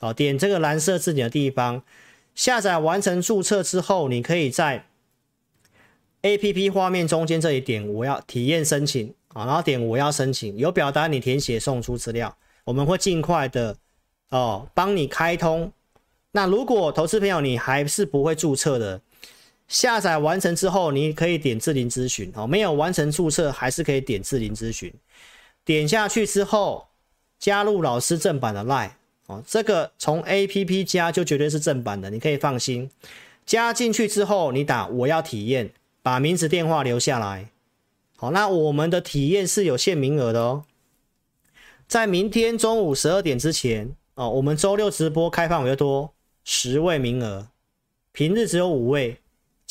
[0.00, 1.84] 好，点这个蓝色字典的地方。
[2.34, 4.86] 下载完成注册之后，你可以在
[6.22, 13.76] APP 画面中间这里点我要体验申请啊，然后点我要申请，有表单你填写送出资料，我们会尽快的
[14.30, 15.70] 哦帮你开通。
[16.32, 19.00] 那如果投资朋友你还是不会注册的，
[19.72, 24.92] 下载完成之后你可以点智霖咨询哦，没有完成注册还是可以点智霖咨询，
[25.64, 26.86] 点下去之后
[27.38, 28.90] 加入老师正版的 LINE
[29.26, 32.90] 哦，这个从 APP 加就绝对是正版的，你可以放心。
[33.44, 35.72] 加进去之后你打我要体验。
[36.04, 37.48] 把名字电话留下来，
[38.16, 40.64] 好，那我们的体验是有限名额的哦，
[41.86, 46.12] 在明天中午十二点之前哦，我们周六直播开放比较多，
[46.42, 47.46] 十位名额，
[48.10, 49.16] 平日只有五位，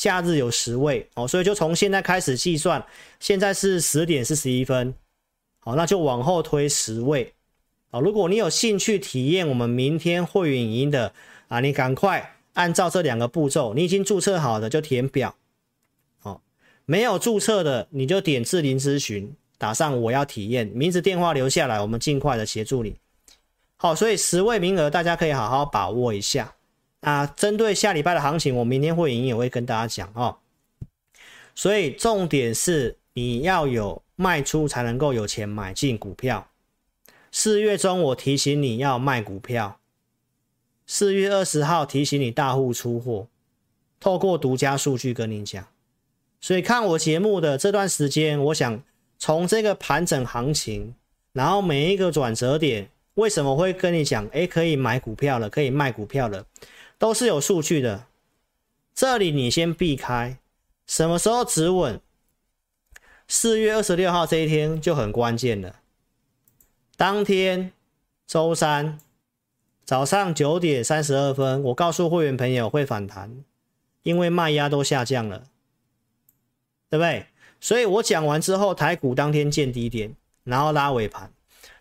[0.02, 2.84] 假日有十位哦，所以就从现在开始计算，
[3.20, 4.92] 现在是十点四十一分，
[5.60, 7.32] 好，那就往后推十位，
[7.92, 11.14] 啊，如果你有兴趣体验我们明天会员营的
[11.46, 15.36] 啊，你赶快按照这两个步骤，你已经注册好的就填表。
[16.22, 16.40] 哦
[16.84, 22.96] 没有注册的，你就点智霖咨询，打上我要体验，名字电话留下来，我们尽快的协助你。
[23.76, 26.52] 好，所以十位名额，大家可以好好把握一下。
[27.02, 30.38] 啊，针对下礼拜的行情，我明天会员也会跟大家讲哦。
[31.54, 36.48] 所以重点是你要有卖出才能够有钱买进股票。
[37.30, 39.80] 四月中我提醒你要卖股票，
[40.86, 43.26] 四月二十号提醒你大户出货，
[43.98, 45.66] 透过独家数据跟你讲。
[46.40, 48.82] 所以看我节目的这段时间，我想
[49.18, 50.94] 从这个盘整行情，
[51.32, 54.26] 然后每一个转折点，为什么会跟你讲？
[54.28, 56.44] 诶，可以买股票了，可以卖股票了，
[57.02, 58.06] 都是有数据的。
[58.94, 60.38] 这里你先避开，
[60.86, 62.00] 什么时候止稳？
[63.26, 65.80] 四月二十六号这一天就很关键了。
[66.96, 67.72] 当天
[68.24, 69.00] 周三
[69.84, 73.42] 早上九点三十二分，我告诉会员朋友会反弹，
[74.04, 75.48] 因为卖压都下降了。
[76.88, 77.26] 对不对？
[77.60, 81.32] 所以我讲完之后，台股当天见低点，然后拉尾盘。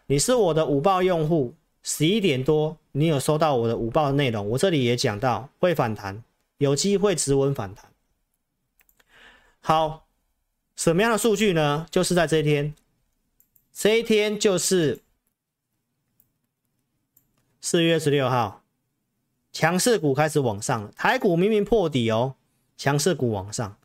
[0.07, 1.53] 你是我的午报用户，
[1.83, 6.23] 十一点多你有收到我的午报的内容，我这里也讲到会反弹，
[6.57, 7.91] 有机会止稳反弹。
[9.59, 10.07] 好，
[10.75, 11.87] 什么样的数据呢？
[11.89, 12.75] 就是在这一天，
[13.73, 15.01] 这一天就是
[17.59, 18.63] 四月十六号，
[19.51, 22.35] 强势股开始往上了，台股明明破底哦，
[22.77, 23.77] 强势股往上。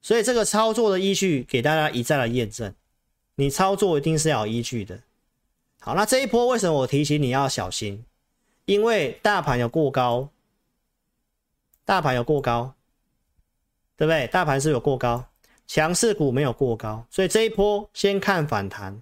[0.00, 2.74] 所以这个操作的依据给大家一再的验证，
[3.34, 5.02] 你操作一定是要有依据的。
[5.88, 8.04] 好，那这一波为什么我提醒你要小心？
[8.66, 10.28] 因为大盘有过高，
[11.86, 12.74] 大盘有过高，
[13.96, 14.26] 对不对？
[14.26, 15.24] 大盘是有过高，
[15.66, 19.00] 强势股没有过高，所以这一波先看反弹，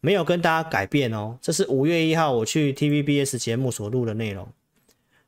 [0.00, 1.38] 没有跟大家改变哦。
[1.40, 4.48] 这是五月一号我去 TVBS 节目所录的内容。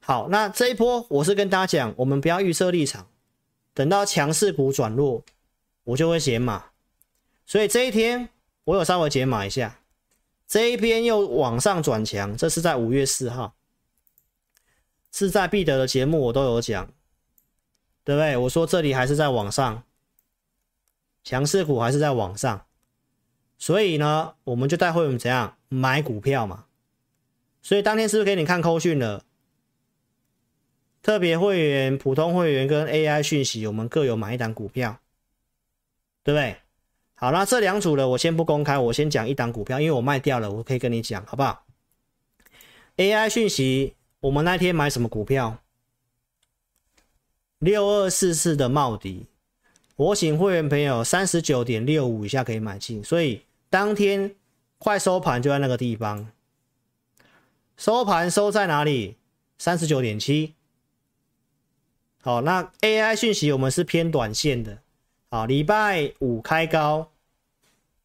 [0.01, 3.07] 好，那这一波我是跟大家讲，我们不要预设立场。
[3.72, 5.22] 等到强势股转弱，
[5.85, 6.64] 我就会解码。
[7.47, 8.29] 所以这一天
[8.64, 9.79] 我有稍微解码一下，
[10.47, 13.57] 这一边又往上转强，这是在五月四号，
[15.12, 16.86] 是在必得的节目我都有讲，
[18.05, 18.36] 对不对？
[18.36, 19.82] 我说这里还是在往上，
[21.24, 22.66] 强势股还是在往上，
[23.59, 26.66] 所以呢，我们就带会员怎样买股票嘛。
[27.61, 29.24] 所以当天是不是给你看扣讯了？
[31.03, 35.01] 特别会员、普通会员跟 AI 讯息，我们各有买一档股票，
[36.22, 36.57] 对不对？
[37.18, 41.64] 好，那这两组的我先不公开，我先讲一档股票，因为我卖掉了，我可以跟你讲，好不好
[42.98, 45.58] ？AI 讯息，我们那天买什么股票？
[47.58, 49.28] 六二四四的茂迪，
[49.96, 53.40] 我请会员朋友三十九点六五以下可以买进，所以
[53.70, 54.34] 当天
[54.76, 56.30] 快收盘就在那个地方，
[57.78, 59.16] 收盘收在哪里？
[59.56, 60.54] 三十九点七。
[62.20, 64.82] 好，那 AI 讯息我们是偏短线的。
[65.29, 67.11] 好，礼拜五开高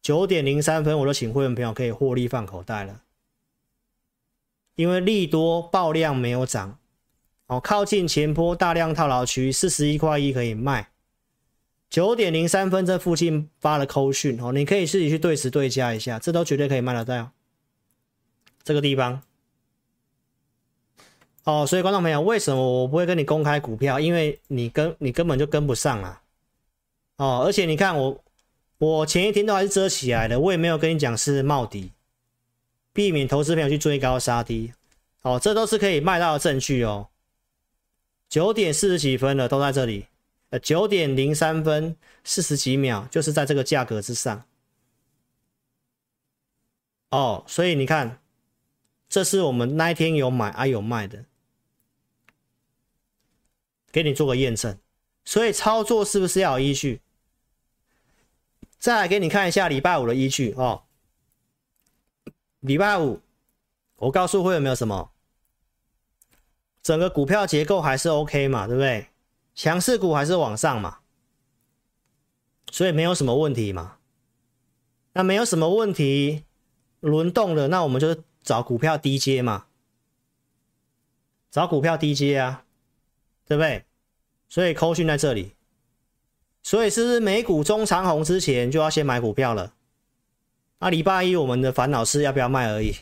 [0.00, 3.02] 九点零三分，我就请会员朋友可以获利放口袋了。
[4.74, 6.78] 因为利多爆量没有涨，
[7.46, 10.88] 好，靠近前坡大量套牢区四十一块一可以卖。
[11.88, 17.30] 九点零三分这附近发了扣讯，哦，你可以自己去对时对加一下，这都绝对可以卖得到。
[18.64, 19.22] 这个地方。
[21.44, 24.00] 哦，所以观众朋友，为什么我不会跟你公开股票？
[24.00, 26.21] 因为你跟你根本就跟不上啊！
[27.22, 28.24] 哦，而且你看我，
[28.78, 31.92] 我前一天都还是遮起来的，我也没有跟你讲是冒底，
[32.92, 34.72] 避免投资朋友去追高杀低。
[35.20, 37.10] 哦，这都是可以卖到的证据哦。
[38.28, 40.06] 九点四十几分了，都在这里。
[40.50, 44.44] 呃，九点零三分四十几秒，就是在这个价格之上。
[47.10, 48.18] 哦，所以你看，
[49.08, 51.24] 这是我们那一天有买啊有卖的。
[53.92, 54.76] 给你做个验证，
[55.24, 57.00] 所以操作是不是要有依据？
[58.82, 60.82] 再来给你看一下礼拜五的依据哦。
[62.58, 63.20] 礼拜五，
[63.94, 65.12] 我告诉会有没有什么？
[66.82, 69.06] 整个股票结构还是 OK 嘛，对不对？
[69.54, 70.98] 强势股还是往上嘛，
[72.72, 73.98] 所以没有什么问题嘛。
[75.12, 76.44] 那没有什么问题，
[76.98, 79.66] 轮动了，那我们就找股票低阶嘛，
[81.52, 82.64] 找股票低阶啊，
[83.46, 83.84] 对不对？
[84.48, 85.54] 所以扣讯在这里，
[86.62, 89.74] 所以是美股中长红之前就要先买股票了？
[90.78, 92.96] 啊，礼拜一我们的烦恼是要不要卖而已。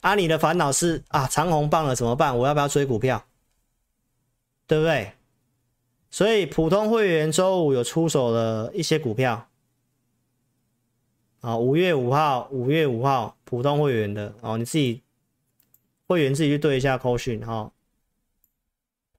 [0.00, 2.36] 啊，你的烦恼是啊，长红棒了怎么办？
[2.38, 3.26] 我要不要追股票？
[4.66, 5.12] 对不对？
[6.10, 9.48] 所以普通会员周五有出手的一些股票。
[11.40, 15.02] 啊，五月五号，五月五号，普通会员的哦，你自己
[16.06, 17.72] 会员自己去对一下扣讯哈，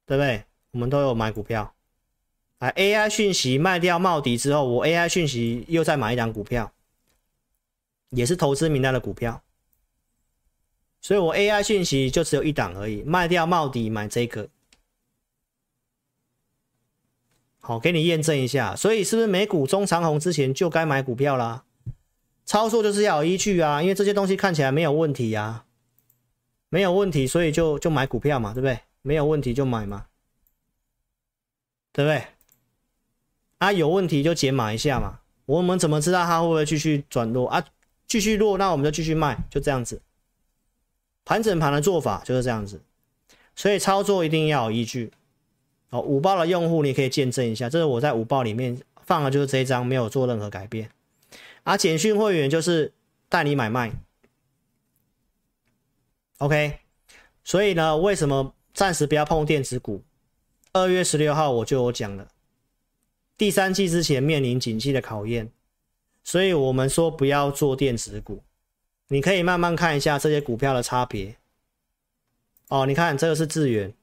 [0.06, 0.44] 对不对？
[0.72, 1.74] 我们都有买股票，
[2.62, 6.72] 啊，AI 讯息卖掉茂迪之后，我 AI 讯息又再买一档股票，
[8.12, 9.42] 也是投资名单的股票，
[11.02, 14.48] 所以我 AI 讯息就只有一档而已，卖掉茂迪买这个，
[17.62, 21.66] 好，给你验证一下，所以是不是美股中长红之前就该买股票啦？
[22.46, 25.66] 操作就是要有依据啊，因为这些东西看起来没有问题呀、
[26.70, 28.82] 没有问题，所以就就买股票嘛，对不对？
[29.02, 30.06] 没有问题就买嘛，
[31.92, 32.28] 对不对？
[33.62, 35.20] 啊，有问题就解码一下嘛。
[35.46, 37.64] 我们怎么知道它会不会继续转弱啊？
[38.08, 40.02] 继续弱，那我们就继续卖，就这样子。
[41.24, 42.82] 盘整盘的做法就是这样子，
[43.56, 45.12] 所以操作一定要有依据。
[45.92, 50.90] 哦，五报的用户你可以见证一下，这是我在五报里面放的就是这一张，没有做任何改变。
[51.62, 52.92] 啊，简讯会员就是
[53.30, 53.94] 带你买卖
[56.40, 56.80] ，OK。
[57.44, 60.02] 所以呢，为什么暂时不要碰电子股？
[60.74, 62.28] 二月十六号我就有讲了，
[63.42, 65.52] 第三季之前面临景气的考验，
[66.24, 68.44] 所以我们说不要做电子股。
[69.08, 71.38] 你可以慢慢看一下这些股票的差别。
[72.68, 73.96] 哦，你看这个是智原，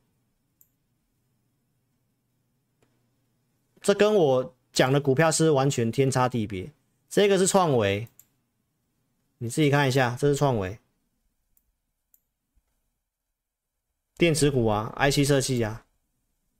[3.80, 6.72] 这跟我讲的股票是完全天差地别。
[7.08, 8.08] 这个是创维，
[9.38, 10.80] 你自己看一下，这是创维，
[14.16, 15.86] 电子股啊，IC 设计啊，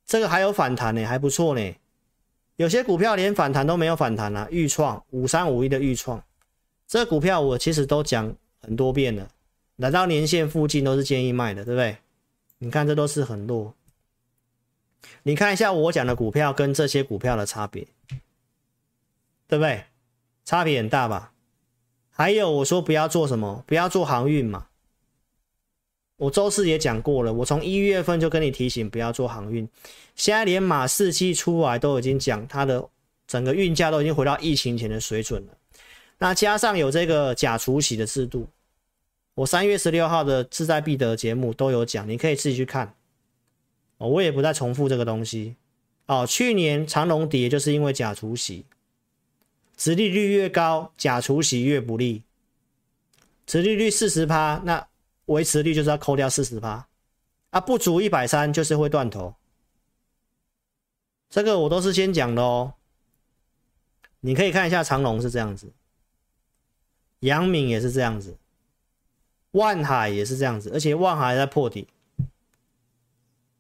[0.07, 1.75] 这个还有反弹呢，还不错呢。
[2.59, 6.21] 有些股票连反弹都没有反弹啊，钰创五三五一的钰创，
[6.89, 9.29] 这股票我其实都讲很多遍了，
[9.77, 11.99] 来到年线附近都是建议卖的，对不对？
[12.59, 13.73] 你看这都是很弱，
[15.23, 17.87] 你看一下我讲的股票跟这些股票的差别，
[19.47, 19.85] 对不对？
[20.45, 21.33] 差别很大吧？
[22.11, 24.67] 还有我说不要做什么，不要做航运嘛。
[26.19, 29.67] 我周四也讲过了，我从一月份就跟你提醒不要做航运。
[30.17, 32.87] 现在连马士基出来都已经讲它的
[33.27, 35.53] 整个运价都已经回到疫情前的水准了。
[36.19, 38.49] 那加上有这个假除息的制度，
[39.35, 42.93] 我三月十六号的志在必得节目都有讲，你可以自己去看。
[43.99, 45.55] 我也不再重复这个东西。
[46.07, 48.65] 哦，去年长荣跌就是因为假除息。
[49.77, 52.25] 殖利率越高，假除息越不利。
[53.47, 54.89] 殖利率四十趴，那
[55.29, 56.87] 维持率就是要扣掉四十趴，
[57.51, 59.35] 啊，不足一百三就是会断头。
[61.31, 62.75] 这个我都是先讲的哦。
[64.21, 65.71] 你可以看一下长荣是这样子，
[67.21, 68.37] 阳明也是这样子，
[69.53, 71.87] 万海也是这样子，而且万海还在破底。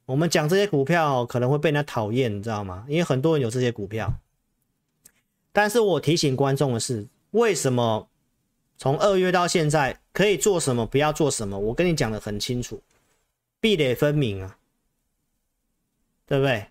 [0.06, 2.86] 我们讲这些股票可能会被人家讨厌，你知道吗？
[2.88, 4.14] 因为很多人有这些股票。
[5.52, 8.08] 但是我提醒观众的是，为什么
[8.76, 11.56] 从二月到现在可以做什么，不要做什么？
[11.56, 12.82] 我跟你讲得很清楚，
[13.60, 14.58] 壁垒分明啊，
[16.26, 16.66] 对不对？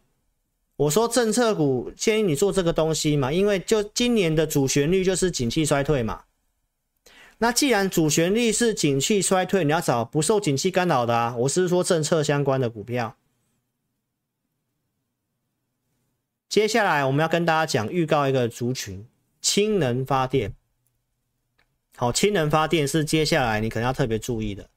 [0.75, 6.25] 我说政策股建议你做这个东西嘛，因为就今年的主旋律就是景气衰退嘛。
[7.37, 11.33] 那既然主旋律是景气衰退，你要找不受景气干扰的啊。
[11.37, 13.15] 我是说政策相关的股票。
[16.49, 19.07] 接下来我们要跟大家讲预告一个族群，
[19.39, 20.53] 氢能发电。
[21.97, 24.69] 好，氢能发电是接下来你可能要特别注意的。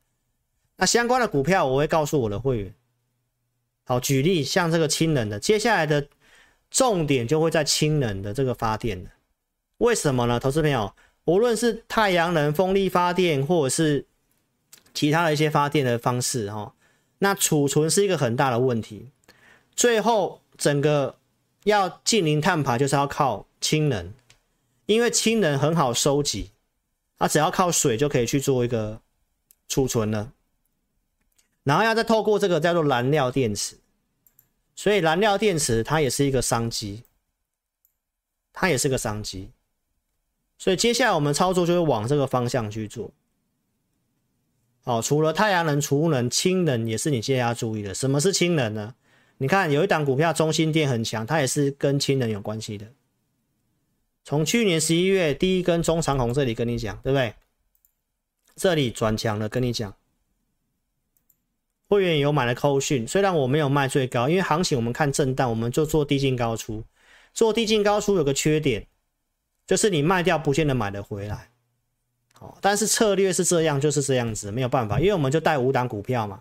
[0.77, 2.75] 那相关的股票我会告诉我的会员。
[3.85, 6.09] 好，举例像这个氢能的，接下来的
[6.71, 9.11] 重点就会在氢能的这个发电了。
[9.79, 10.41] 为什么呢？
[10.41, 10.95] 投资朋友，
[11.27, 14.07] 无论是太阳能、风力发电，或者是
[14.95, 16.75] 其他的一些发电的方式，哈，
[17.19, 19.11] 那储存是一个很大的问题。
[19.77, 21.17] 最后整个。
[21.65, 24.15] 要净零碳排，就是要靠氢能，
[24.87, 26.53] 因为氢能很好收集，
[27.21, 28.99] 它只要靠水就可以去做一个
[29.69, 30.33] 储存了，
[31.63, 33.77] 然后要再透过这个叫做燃料电池，
[34.75, 37.05] 所以燃料电池它也是一个商机，
[38.55, 39.51] 它也是个商机。
[40.57, 43.11] 所以接下来我们操作就会往这个方向去做。
[44.85, 47.93] 哦，除了太阳能、储物能、氢能也是你接下来要注意的。
[47.95, 48.95] 什么是氢能呢？
[49.37, 52.87] 你看有一档股票中心电很强，它也是跟氢能有关系的。
[54.25, 57.35] 从去年十一月第一根中长红这里跟你讲，对不对？
[58.55, 59.95] 这里转强了，跟你讲。
[61.89, 66.85] 会员有买了扣讯，虽然我没有卖最高，因为行情我们看震荡，我们就做低进高出。
[67.35, 68.87] 做低进高出有个缺点，
[69.67, 71.51] 就是你卖掉不见得买得回来。
[72.39, 76.41] 哦，但是策略是这样，就是这样子，没有办法，因为我们就带五档股票嘛，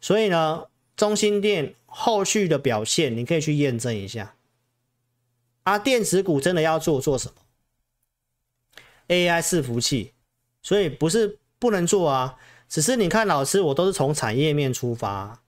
[0.00, 4.34] 所以呢，中心店后续的表现你可以去验证一下。
[5.68, 7.34] 啊，电子股真的要做做什么
[9.08, 10.14] ？AI 伺服器，
[10.62, 12.38] 所以不是不能做啊，
[12.68, 15.42] 只是你看老师，我都是从产业面出发，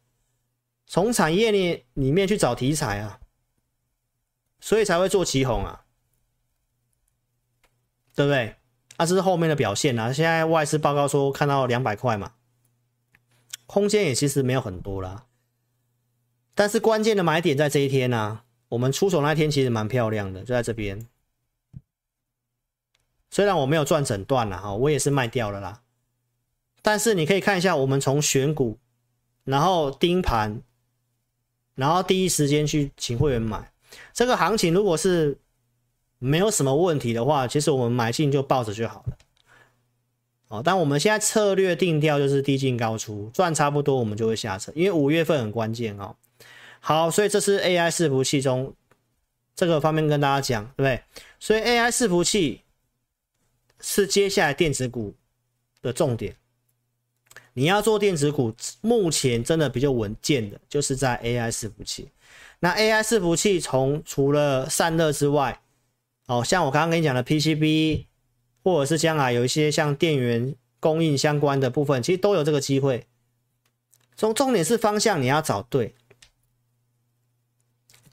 [0.87, 3.21] 从产业链里面去找题材啊，
[4.61, 5.85] 所以才会做奇鋐啊，
[8.15, 8.57] 对不对？
[8.99, 10.13] 那、啊、这是后面的表现啊！
[10.13, 12.35] 现在外资报告说看到两百块嘛，
[13.65, 15.25] 空间也其实没有很多啦。
[16.55, 21.07] 但是关键的买点在这一天呢、啊，我们出手那天其实蛮漂亮的，就在这边。
[23.31, 25.83] 虽然我没有赚整段了哈，我也是卖掉了啦。
[26.81, 28.79] 但是你可以看一下，我们从选股，
[29.45, 30.63] 然后盯盘，
[31.75, 33.71] 然后第一时间去请会员买
[34.15, 35.37] 这个行情，如果是。
[36.23, 39.17] 没有什么问题的话，其实我们买进就抱着就好了。
[40.49, 46.15] 哦，但我们现在策略定调就是低进高出，赚差不多我们就会下车，因为五月份很关键哦。
[46.81, 48.75] 好，所以这是 AI 伺服器中
[49.55, 51.03] 这个方面跟大家讲，对不对？
[51.39, 52.63] 所以 AI 伺服器
[53.81, 55.15] 是接下来电子股
[55.83, 56.37] 的重点。
[57.53, 62.09] 你要做电子股，目前真的比较稳健的，就是在 AI 伺服器。
[62.61, 65.61] 那 AI 伺服器从除了散热之外，
[66.27, 68.07] 哦，像我刚刚跟你讲的 PCB，
[68.63, 73.07] 或者是将来有一些像电源供应相关的部分，其实都有这个机会。
[74.17, 75.95] 重重点是方向你要找对。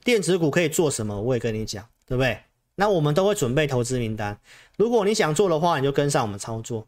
[0.08, 1.20] 电子股可以做什么？
[1.22, 2.40] 我也跟你讲，对不对？
[2.76, 4.40] 那我们都会准备投资名单。
[4.78, 6.88] 如果你想做的话，你就跟上我们操作。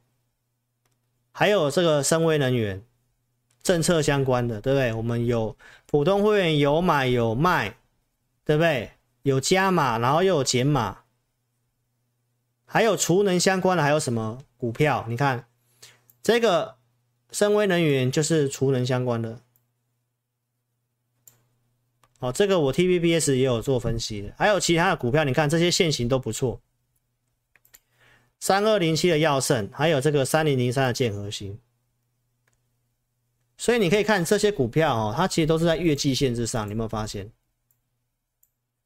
[1.34, 2.82] 还有这个深威能源
[3.62, 4.94] 政策相关的，对不对？
[4.94, 7.76] 我们有普通会员有买有卖，
[8.46, 8.92] 对不对？
[9.24, 11.00] 有加码，然后又有减码。
[12.66, 15.06] 还有储能相关的，还有什么股票？
[15.10, 15.46] 你看
[16.24, 16.76] 这个
[17.32, 19.42] 深威能源就是储能相关的。
[22.20, 24.34] 哦，这个我 TVBS 也有做分析的。
[24.38, 26.62] 还有其他的股票，你看这些线型都不错。
[28.40, 31.58] 三二零七的耀盛，还有这个三零零三的建和兴。
[33.58, 37.32] 所以你可以看这些股票哦，它其实都是在月季线之上，你有没有发现？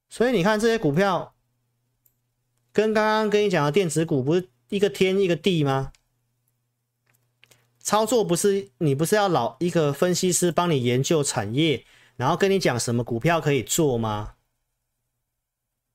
[0.09, 1.31] 所以你看这些股票。
[2.75, 5.91] 跟刚刚跟你讲的电子股不是一个天一个地吗？
[7.79, 11.86] 操作不是你不是要老一个分析师帮你研究产业，
[12.16, 14.36] 然后跟你讲什么股票可以做吗？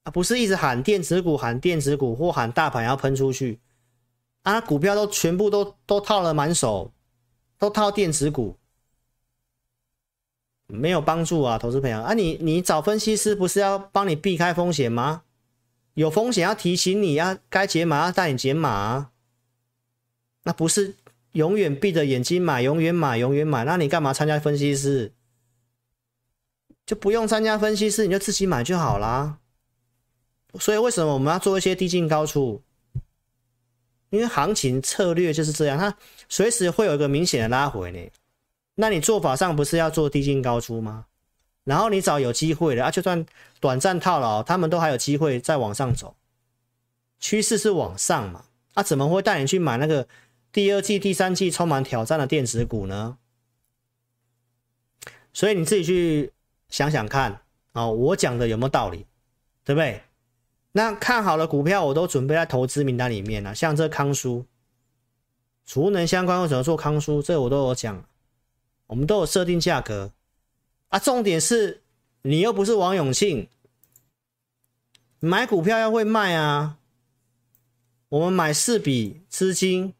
[0.04, 3.60] 啊，不是一直喊电子股喊电子股或喊大盘要喷出去
[4.42, 6.92] 啊，股票都全部都都套了满手，
[7.58, 8.56] 都套电子股，
[10.66, 15.22] 没有帮助啊，投资朋友啊你，你找分析师不是要帮你避开风险吗？
[15.94, 19.10] 有风险要提醒你啊，该解码要带你解码啊，
[20.44, 20.94] 那不是
[21.32, 25.12] 永远闭着眼睛买，永远买，永远买，那你干嘛参加分析师？
[26.88, 29.36] 就不用参加分析师，你就自己买就好啦。
[30.58, 32.62] 所以为什么我们要做一些低进高出？
[34.08, 35.94] 因为行情策略就是这样，它
[36.30, 37.98] 随时会有一个明显的拉回呢。
[38.76, 41.04] 那你做法上不是要做低进高出吗？
[41.64, 43.26] 然后你找有机会的啊，就算
[43.60, 46.16] 短暂套牢，他们都还有机会再往上走。
[47.20, 48.46] 趋势是往上嘛？
[48.72, 50.08] 啊，怎么会带你去买那个
[50.50, 53.18] 第二季、第三季充满挑战的电子股呢？
[55.34, 56.32] 所以你自己去
[56.68, 57.40] 想想看
[57.72, 59.06] 啊，我讲的有没有道理？
[59.64, 60.02] 对不对？
[60.72, 64.44] 那看好的股票我都准备在投资名单里面了，像这康舒，
[65.64, 67.22] 储能相关为什么做康舒？
[67.22, 68.04] 这我都有讲，
[68.86, 70.12] 我们都有设定价格。
[70.88, 71.82] 啊，重点是
[72.22, 73.48] 你又不是王永庆，
[75.20, 76.78] 买股票要会卖啊。
[78.10, 79.92] 我们买四笔资金，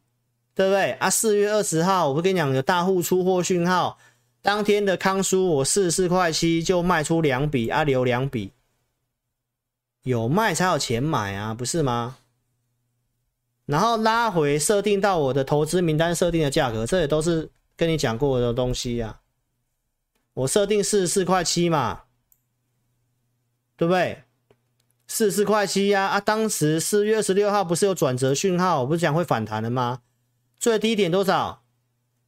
[0.55, 0.93] 对不对？
[0.93, 3.99] 啊，四月二十号，我不跟你讲有大户出货讯号，
[4.49, 8.55] 当天的康叔我四十四块七就卖出两笔，啊，留两笔，
[10.05, 12.17] 有卖才有钱买啊，不是吗？
[13.67, 19.21] 然后拉回设定到我的投资名单设定的价格，这也都是跟你讲过的东西啊。
[20.33, 22.05] 我设定四十四块七嘛，
[23.77, 24.23] 对不对？
[25.07, 26.07] 四十四块七呀！
[26.07, 30.01] 啊，当时四月二十六号不是有转折讯号，我不是讲会反弹的吗？
[30.59, 31.63] 最低点多少？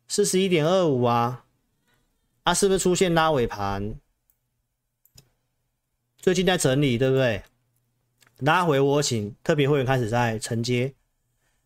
[0.07, 1.47] 四十一点二五啊！
[2.51, 3.94] 啊，是不是出现拉尾盘？
[6.16, 7.44] 最近在整理，对不对？
[8.38, 10.92] 拉回我请特别会员开始在承接。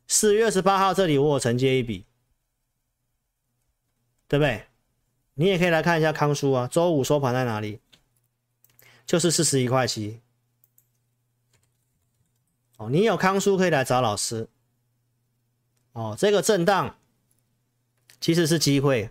[0.07, 2.05] 四月二十八号这里我有承接一笔，
[4.29, 4.67] 对不对？
[5.33, 7.81] 你也可以来看一下康叔啊，周五收盘在哪里？
[9.07, 10.21] 就是四十一块七。
[12.77, 14.51] 哦，你有康叔可以来找老师。
[15.93, 16.99] 哦，这个震荡
[18.21, 19.09] 其实是机会。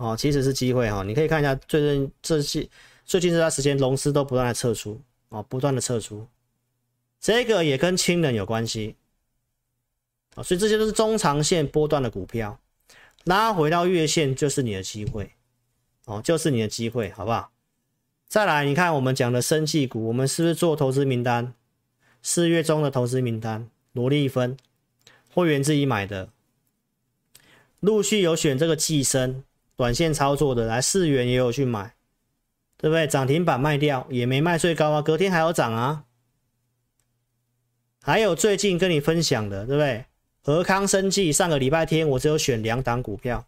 [0.00, 1.02] 哦，其实是机会哈。
[1.02, 2.66] 你可以看一下最近这些
[3.04, 4.98] 最近这段时间，龙狮都不断的撤出，
[5.28, 6.26] 哦，不断的撤出。
[7.20, 8.96] 这个也跟氢能有关系。
[10.36, 12.58] 啊，所以这些都是中长线波段的股票，
[13.24, 15.32] 拉回到月线就是你的机会。
[16.06, 17.50] 哦，就是你的机会，好不好？
[18.26, 21.52] 再来，你看我们讲的生技股，我们是不是做投资名单？
[22.22, 24.56] 四月中的投资名单，罗丽芬，
[25.34, 26.30] 会员自己买的，
[27.80, 29.44] 陆续有选这个寄生
[29.80, 31.94] 短线操作的，来四元也有去买，
[32.76, 33.06] 对不对？
[33.06, 36.04] 涨停板卖掉也没卖最高啊，隔天还有涨啊。
[38.02, 40.04] 还有最近跟你分享的，对不对？
[40.42, 43.46] 和康生技上个礼拜天我只有选两档股票，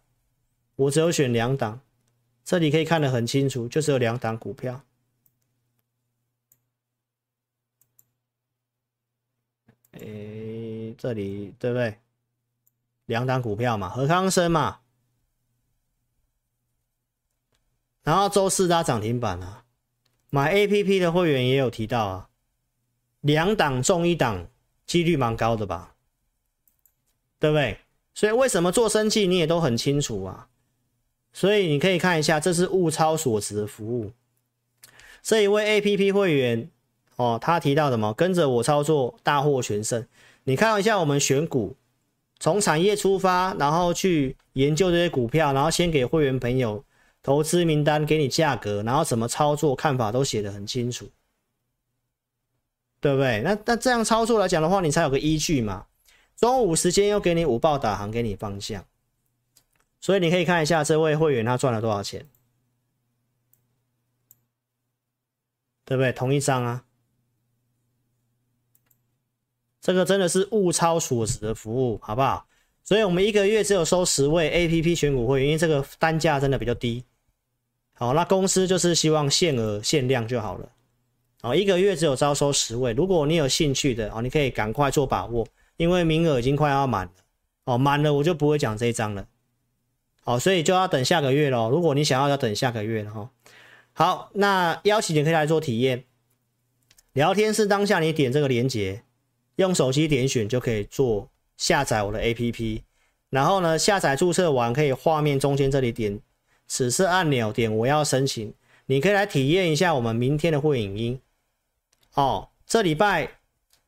[0.75, 1.81] 我只有选两档，
[2.43, 4.81] 这里可以看得很清楚，就是有两档股票。
[9.91, 10.01] 哎，
[10.97, 11.99] 这里对不对？
[13.05, 14.79] 两档股票嘛，和康生嘛，
[18.03, 19.63] 然后周四拉涨停板啊，
[20.29, 22.29] 买 APP 的会员也有提到啊，
[23.21, 24.47] 两档中一档，
[24.85, 25.95] 几率蛮高的吧？
[27.39, 27.79] 对不对？
[28.13, 30.47] 所以为什么做生技你也都很清楚啊？
[31.31, 34.11] 所以你可以看一下，这是物超所值的服务。
[35.21, 36.69] 这一位 APP 会员。
[37.15, 38.11] 哦，他提到什么？
[38.11, 40.03] 跟着我操作，大获全胜。
[40.45, 41.75] 你看一下我们选股，
[42.39, 46.83] 从产业出发，然后去研究这些股票，然后先给会员朋友
[47.23, 51.09] 投资名单，给你价格，然后怎么操作，看法都写得很清楚，
[52.99, 53.41] 对不对？
[53.41, 55.87] 那那这样操作来讲的话，你才有个依据嘛。
[56.35, 58.85] 中午时间又给你五报导航，给你方向，
[60.01, 62.27] 所以你可以看一下这位会员他赚了多少钱，
[65.85, 66.11] 对不对？
[66.11, 66.83] 同一张啊。
[69.79, 72.47] 这个真的是物超所值的服务，好不好？
[72.83, 77.05] 所以我们一个月只有收十位 APP 选股会员，因为这个单价真的比较低。
[77.93, 80.69] 好，那公司就是希望限额限量就好了。
[81.41, 87.11] 好，一个月只有招收十位，如果你有兴趣的，哦，你可以赶快做把握，因为名额已经快要满了。
[87.65, 89.25] 哦，满了我就不会讲这一张了。
[90.23, 91.69] 好，所以就要等下个月咯。
[91.69, 93.29] 如果你想要，要等下个月了哈。
[93.93, 96.05] 好，那邀请你可以来做体验，
[97.13, 99.03] 聊天室当下你点这个连接。
[99.57, 102.81] 用手机点选就可以做下载我的 APP，
[103.29, 106.19] 然后呢，下载注册完可以画面中间这里点
[106.73, 108.51] 此次按钮，点我要申请，
[108.87, 111.21] 你可以来体验一下我们明天的会影音。
[112.15, 113.29] 哦，这礼拜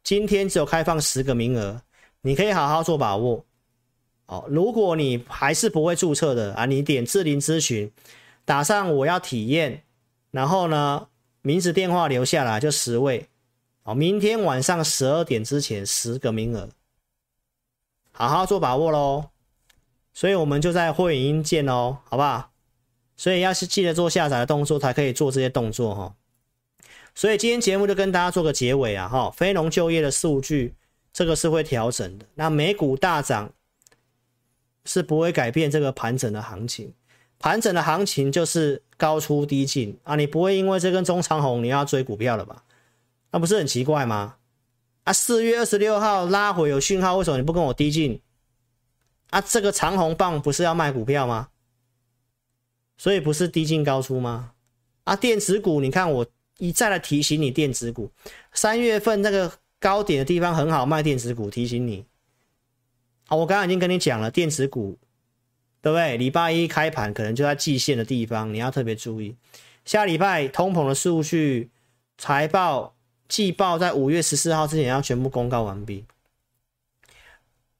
[0.03, 1.81] 今天只有开放十个名额，
[2.21, 3.43] 你可以好好做把握。
[4.27, 7.91] 哦，如果你还是不会注册的啊，你点智霖咨询，
[8.45, 9.81] 打上我要体验，
[10.29, 11.07] 然后呢，
[11.41, 13.27] 名字电话留下来就十位。
[13.81, 16.69] 哦，明天晚上十二点之前十个名额，
[18.11, 19.31] 好好做把握喽。
[20.13, 22.51] 所以我们就在会影音见哦，好不好？
[23.17, 26.15] 所以要是记得做下载的动作，才可以做这些动作哈。
[27.13, 29.31] 所以今天节目就跟大家做个结尾啊哈。
[29.31, 30.75] 非农就业的数据，
[31.13, 32.25] 这个是会调整的。
[32.35, 33.51] 那美股大涨
[34.83, 36.93] 是不会改变这个盘整的行情，
[37.39, 42.63] 盘整的行情就是高出低进啊，你不会因为这根中长红你要追股票了吧？
[43.31, 44.35] 那不是很奇怪吗？
[45.05, 48.19] 啊，四月二十六号拉回有讯号，为什么你不跟我低进？
[49.29, 51.47] 啊，这个长红棒不是要卖股票吗？
[52.97, 54.53] 所以不是低进高出吗？
[55.03, 56.25] 啊，电子股，你看我
[56.57, 58.11] 一再来提醒你，电子股
[58.53, 62.05] 三月份那个高点的地方很好卖，电子股提醒你。
[63.27, 64.97] 好，我刚刚已经跟你讲了，电子股
[65.81, 66.17] 对不对？
[66.17, 69.35] 礼拜一开盘可能就在季线的地方，你要特别注意。
[69.83, 71.69] 下礼拜通膨的数据、
[72.17, 72.93] 财报。
[73.27, 76.05] 季报在五月十四号之前要全部公告完毕，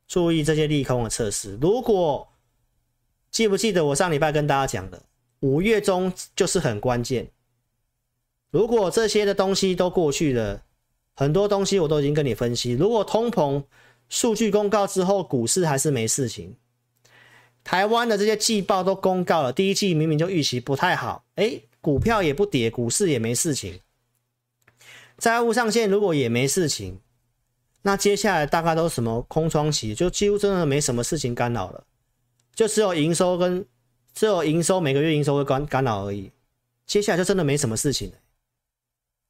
[0.07, 1.55] 注意这些利空的测试。
[1.61, 2.27] 如果
[3.35, 5.03] 记不记得我上礼拜跟大家讲的，
[5.41, 7.29] 五月中就是很关键。
[8.49, 10.63] 如果这些的东西都过去了，
[11.17, 12.71] 很多东西我都已经跟你分析。
[12.71, 13.61] 如果通膨
[14.07, 16.55] 数据公告之后，股市还是没事情，
[17.61, 23.81] 台湾的这些季报都公告了，第一季明明就预期不太好，诶，股票也不跌，股市也没事情。
[25.17, 27.01] 债务上限如果也没事情，
[27.81, 31.83] 那接下来大概都什么空窗期，就几乎真的没什么事情干扰了，
[32.55, 33.63] 就只有营收跟
[34.13, 36.31] 只有营收每个月营收会干干扰而已。
[36.87, 38.11] 接下来就真的没什么事情。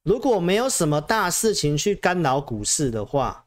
[0.02, 3.46] 如果没有什么大事情去干扰股市的话，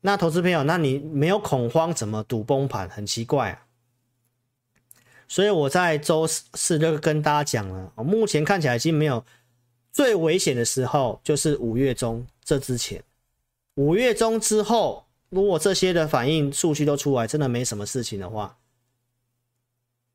[0.00, 2.88] 那投资朋友，那你没有恐慌怎么赌崩盘？
[2.88, 3.66] 很奇怪啊。
[5.28, 9.24] 所以我在周四就跟大家讲了，目前看起来已经没有
[9.92, 13.02] 最危险的时候，就是五月中这之前，
[13.74, 15.03] 五月中之后，
[15.34, 18.56] 如果这些的反应数据都出来，真的没什么事情的话，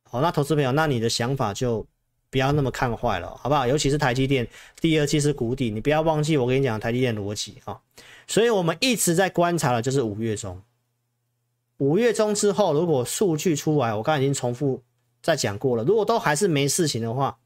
[0.04, 1.86] 好，那投资朋友，那你的想法就
[2.30, 3.68] 不要那么看坏了，好不好？
[3.68, 4.48] 尤其是台积电
[4.80, 7.80] 第二季是谷底，你不要忘记我跟你讲台积电逻辑啊。
[8.28, 10.62] 所以我们一直在观察的就是五月中，
[11.78, 14.82] 五月中之后，如果数据出来，我刚才已经重复。
[15.22, 17.38] 再讲过了，如果都还是没事情的话，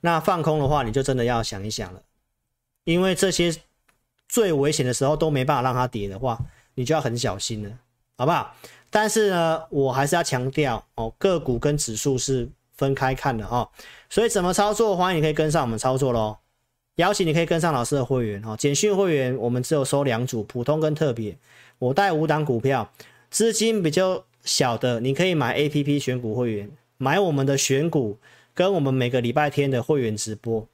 [0.00, 2.02] 那放空的话，你就真的要想一想了，
[2.82, 3.54] 因为这些
[4.28, 6.38] 最危险的时候都没办法让它跌的话，
[6.74, 7.70] 你就要很小心了，
[8.16, 8.54] 好不好？
[8.90, 13.68] 但是呢，我还是要强调哦，个股跟指数是分开看的哦，
[14.08, 16.36] 所以怎么操作，欢迎你可以跟上我们操作喽。
[16.96, 21.36] 邀请你可以跟上老师的会员哦，简讯会员我们只有收两组，普通跟特别，
[21.78, 22.92] 我带五档股票，
[23.30, 24.24] 资金比较。
[24.44, 28.18] 小的，你可以买 APP 选股会员，买我们的选股，
[28.54, 30.66] 跟我们每个礼拜天的会员直播。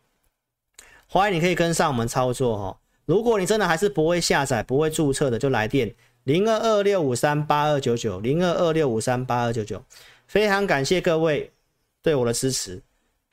[1.09, 2.79] 欢迎你可以跟上我们操作哈。
[3.07, 5.95] 如果你真的还是不会下载、不会注册的，就来电
[6.25, 9.83] 零二二六五三八二九九零二二六五三八二九九。
[10.27, 11.53] 非常感谢各位
[12.03, 12.83] 对我的支持。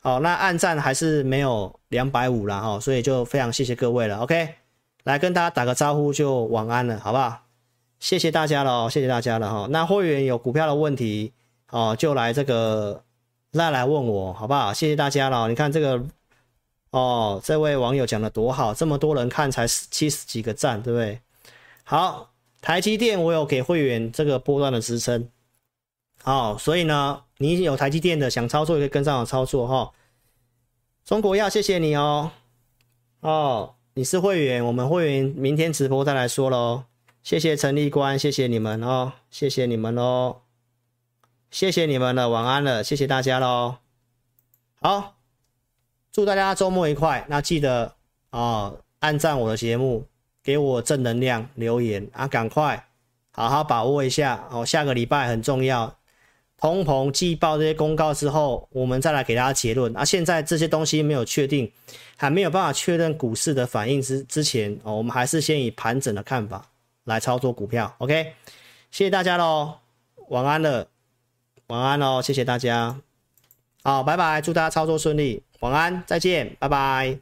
[0.02, 4.18] 好，那按赞还是没有两百五了哈，所以就非常谢谢各位了。
[4.18, 4.56] OK，
[5.04, 7.44] 来跟大家打个招呼就晚安了，好不好？
[8.00, 9.68] 谢谢大家了哦，谢谢大家了哈。
[9.70, 11.32] 那会员有股票的问题
[11.70, 13.04] 哦，就来这个
[13.52, 14.74] 再来问我，好不好？
[14.74, 15.48] 谢谢大家了。
[15.48, 16.04] 你看这个
[16.92, 21.20] 哦，这位网友讲的多好，这么多人看才七十几个赞，对不对？
[21.84, 22.32] 好，
[22.62, 25.30] 台积电我有给会员这个波段的支撑，
[26.22, 29.92] 好，所以呢，你有台积电的想操作也可以跟上我操作哈。
[31.04, 32.32] 中国要，谢谢你哦。
[33.22, 36.84] 哦，你是会员，我们会员明天直播再来说喽。
[37.24, 40.42] 谢谢陈立官，谢谢你们哦，谢谢你们哦，
[41.50, 43.78] 谢谢你们了，晚安了，谢谢大家喽。
[44.82, 45.16] 好，
[46.12, 47.26] 祝大家周末愉快。
[47.30, 47.94] 那记得
[48.32, 50.06] 哦，按赞我的节目，
[50.44, 52.88] 给我正能量留言啊，赶快
[53.32, 54.66] 好好把握一下哦。
[54.66, 55.98] 下个礼拜很重要，
[56.58, 60.04] 通膨季报这些公告之后，我们再来给大家结论啊。
[60.04, 61.72] 现在这些东西没有确定，
[62.18, 66.66] 还没有办法确认股市的反应之之前哦，我们还是先以盘整的看法。
[67.06, 68.36] 来操作股票，OK，
[68.92, 69.74] 谢谢大家喽，
[70.30, 70.88] 晚安了，
[71.66, 72.96] 晚安喽，谢谢大家，
[73.84, 77.16] 好，拜拜，祝大家操作顺利，晚安，再见，拜拜。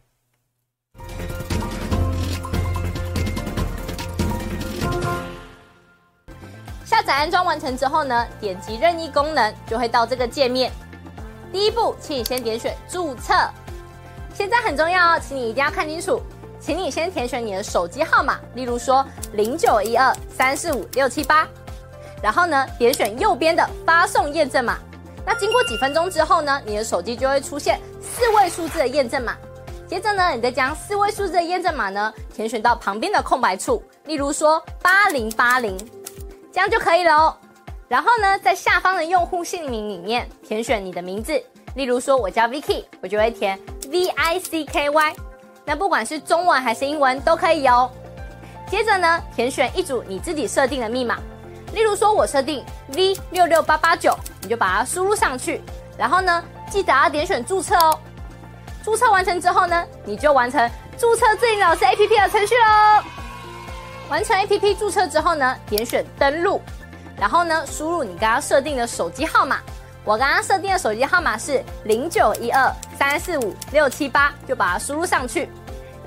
[6.86, 10.72] 下载安装完成之后呢，点击任意功能就会到这个界面。
[11.52, 13.34] 第一步，请你先点选注册，
[14.34, 16.22] 现在很重要哦，请你一定要看清楚。
[16.62, 21.46] 请你先填选你的手机号码，例如说零九一二三四五六七八，
[22.24, 24.78] 然后呢，点选右边的发送验证码。
[25.26, 29.36] 那经过几分钟之后呢，你的手机就会出现四位数字的验证码。
[29.88, 35.78] 接着呢，你再将四位数字的验证码呢填选到旁边的空白处，例如说八零八零，
[36.52, 37.36] 这样就可以了哦。
[37.88, 41.42] 然后呢，在下方的用户姓名里面填选你的名字，
[41.74, 43.60] 例如说我叫 Vicky，我就会填
[43.90, 45.16] V I C K Y。
[45.66, 47.90] 那不管是中文还是英文都可以哦。
[48.70, 51.18] 接着呢，填选一组你自己设定的密码，
[51.74, 52.66] 例如说我设定
[52.96, 55.62] V 六六八八九，你就把它输入上去。
[55.98, 58.00] 然后呢，记得要点选注册哦。
[58.84, 63.04] 注册完成之后呢，你就完成注册智霖老师 APP 的程序喽。
[64.10, 66.62] 完成 APP 注册之后呢，点选登录，
[67.18, 69.60] 然后呢，输入你刚刚设定的手机号码。
[70.06, 75.50] 我刚刚设定的手机号码是零九一二三四五六七八，就把它输入上去。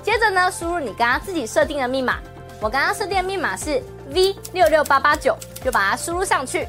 [0.01, 2.17] 接着呢，输入你刚刚自己设定的密码。
[2.59, 3.81] 我刚刚设定的密码是
[4.13, 6.67] V 六六八八九，就把它输入上去。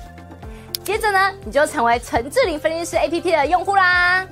[0.82, 4.26] 接着呢，你就成为陈智霖分析师 APP 的用户啦。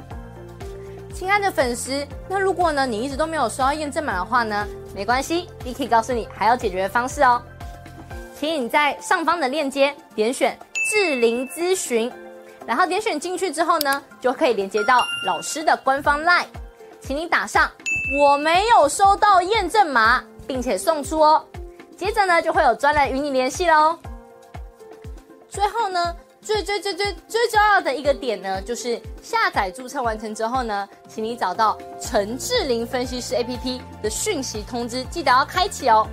[1.15, 7.41] 亲爱的粉丝，那如果呢你一直都没有收到验证码的话呢，没关系，Vicky 告诉你还有解决的方式哦。
[8.39, 10.59] 请你在上方的链接点选
[10.91, 12.11] 智霖咨询。
[12.67, 16.45] 然后点选进去之后呢，就可以连接到老师的官方 LINE，
[17.01, 17.71] 请你打上
[18.21, 21.45] 我没有收到验证码，并且送出哦。
[21.97, 23.99] 接着呢，就会有专人与你联系喽。
[25.49, 36.07] 最后呢，最最最最最重要的一个点呢，就是下载注册完成之后呢，请你找到陈志玲分析师 APP 的讯息通知，记得要开启哦。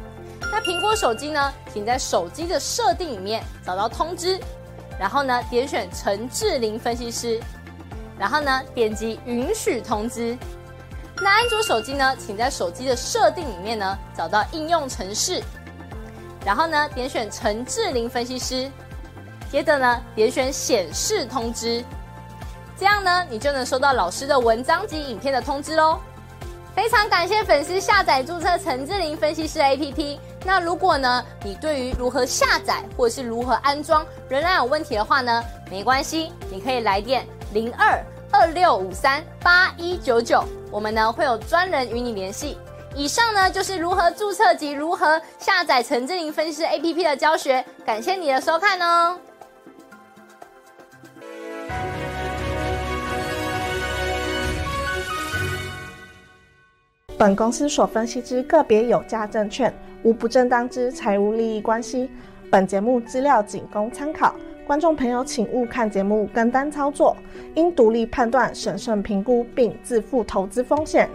[0.51, 4.39] 那苹果手机呢，请在手机的设定里面找到通知，
[4.99, 7.39] 然后呢点选陈志玲分析师，
[8.19, 10.37] 然后呢点击允许通知。
[11.21, 15.41] 那安卓手机呢，请在手机的设定里面呢找到应用程式。
[16.45, 18.71] 然后呢，点选陈志玲分析师，
[19.51, 21.83] 接着呢，点选显示通知，
[22.77, 25.99] 这样呢，你就能收到老师的文章及影片的通知喽。
[26.75, 30.17] 非常感谢粉丝下载注册陈志玲分析师 APP。
[30.45, 42.57] 那如果呢，你对于如何下载或者是如何安装仍然有问题的话呢，没关系，你可以来电零二二六五三八一九九，我们呢会有专人与你联系。
[42.95, 49.17] 以上呢就是如何注册及如何下载陈志玲分析师 APP 的教学，感谢你的收看哦。
[57.17, 59.73] 本公司所分析之个别有价证券，
[60.03, 62.09] 无不正当之财务利益关系。
[62.49, 64.33] 本节目资料仅供参考，
[64.65, 67.15] 观众朋友请勿看节目跟单操作，
[67.55, 71.09] 应独立判断、审慎评估并自负投资风险。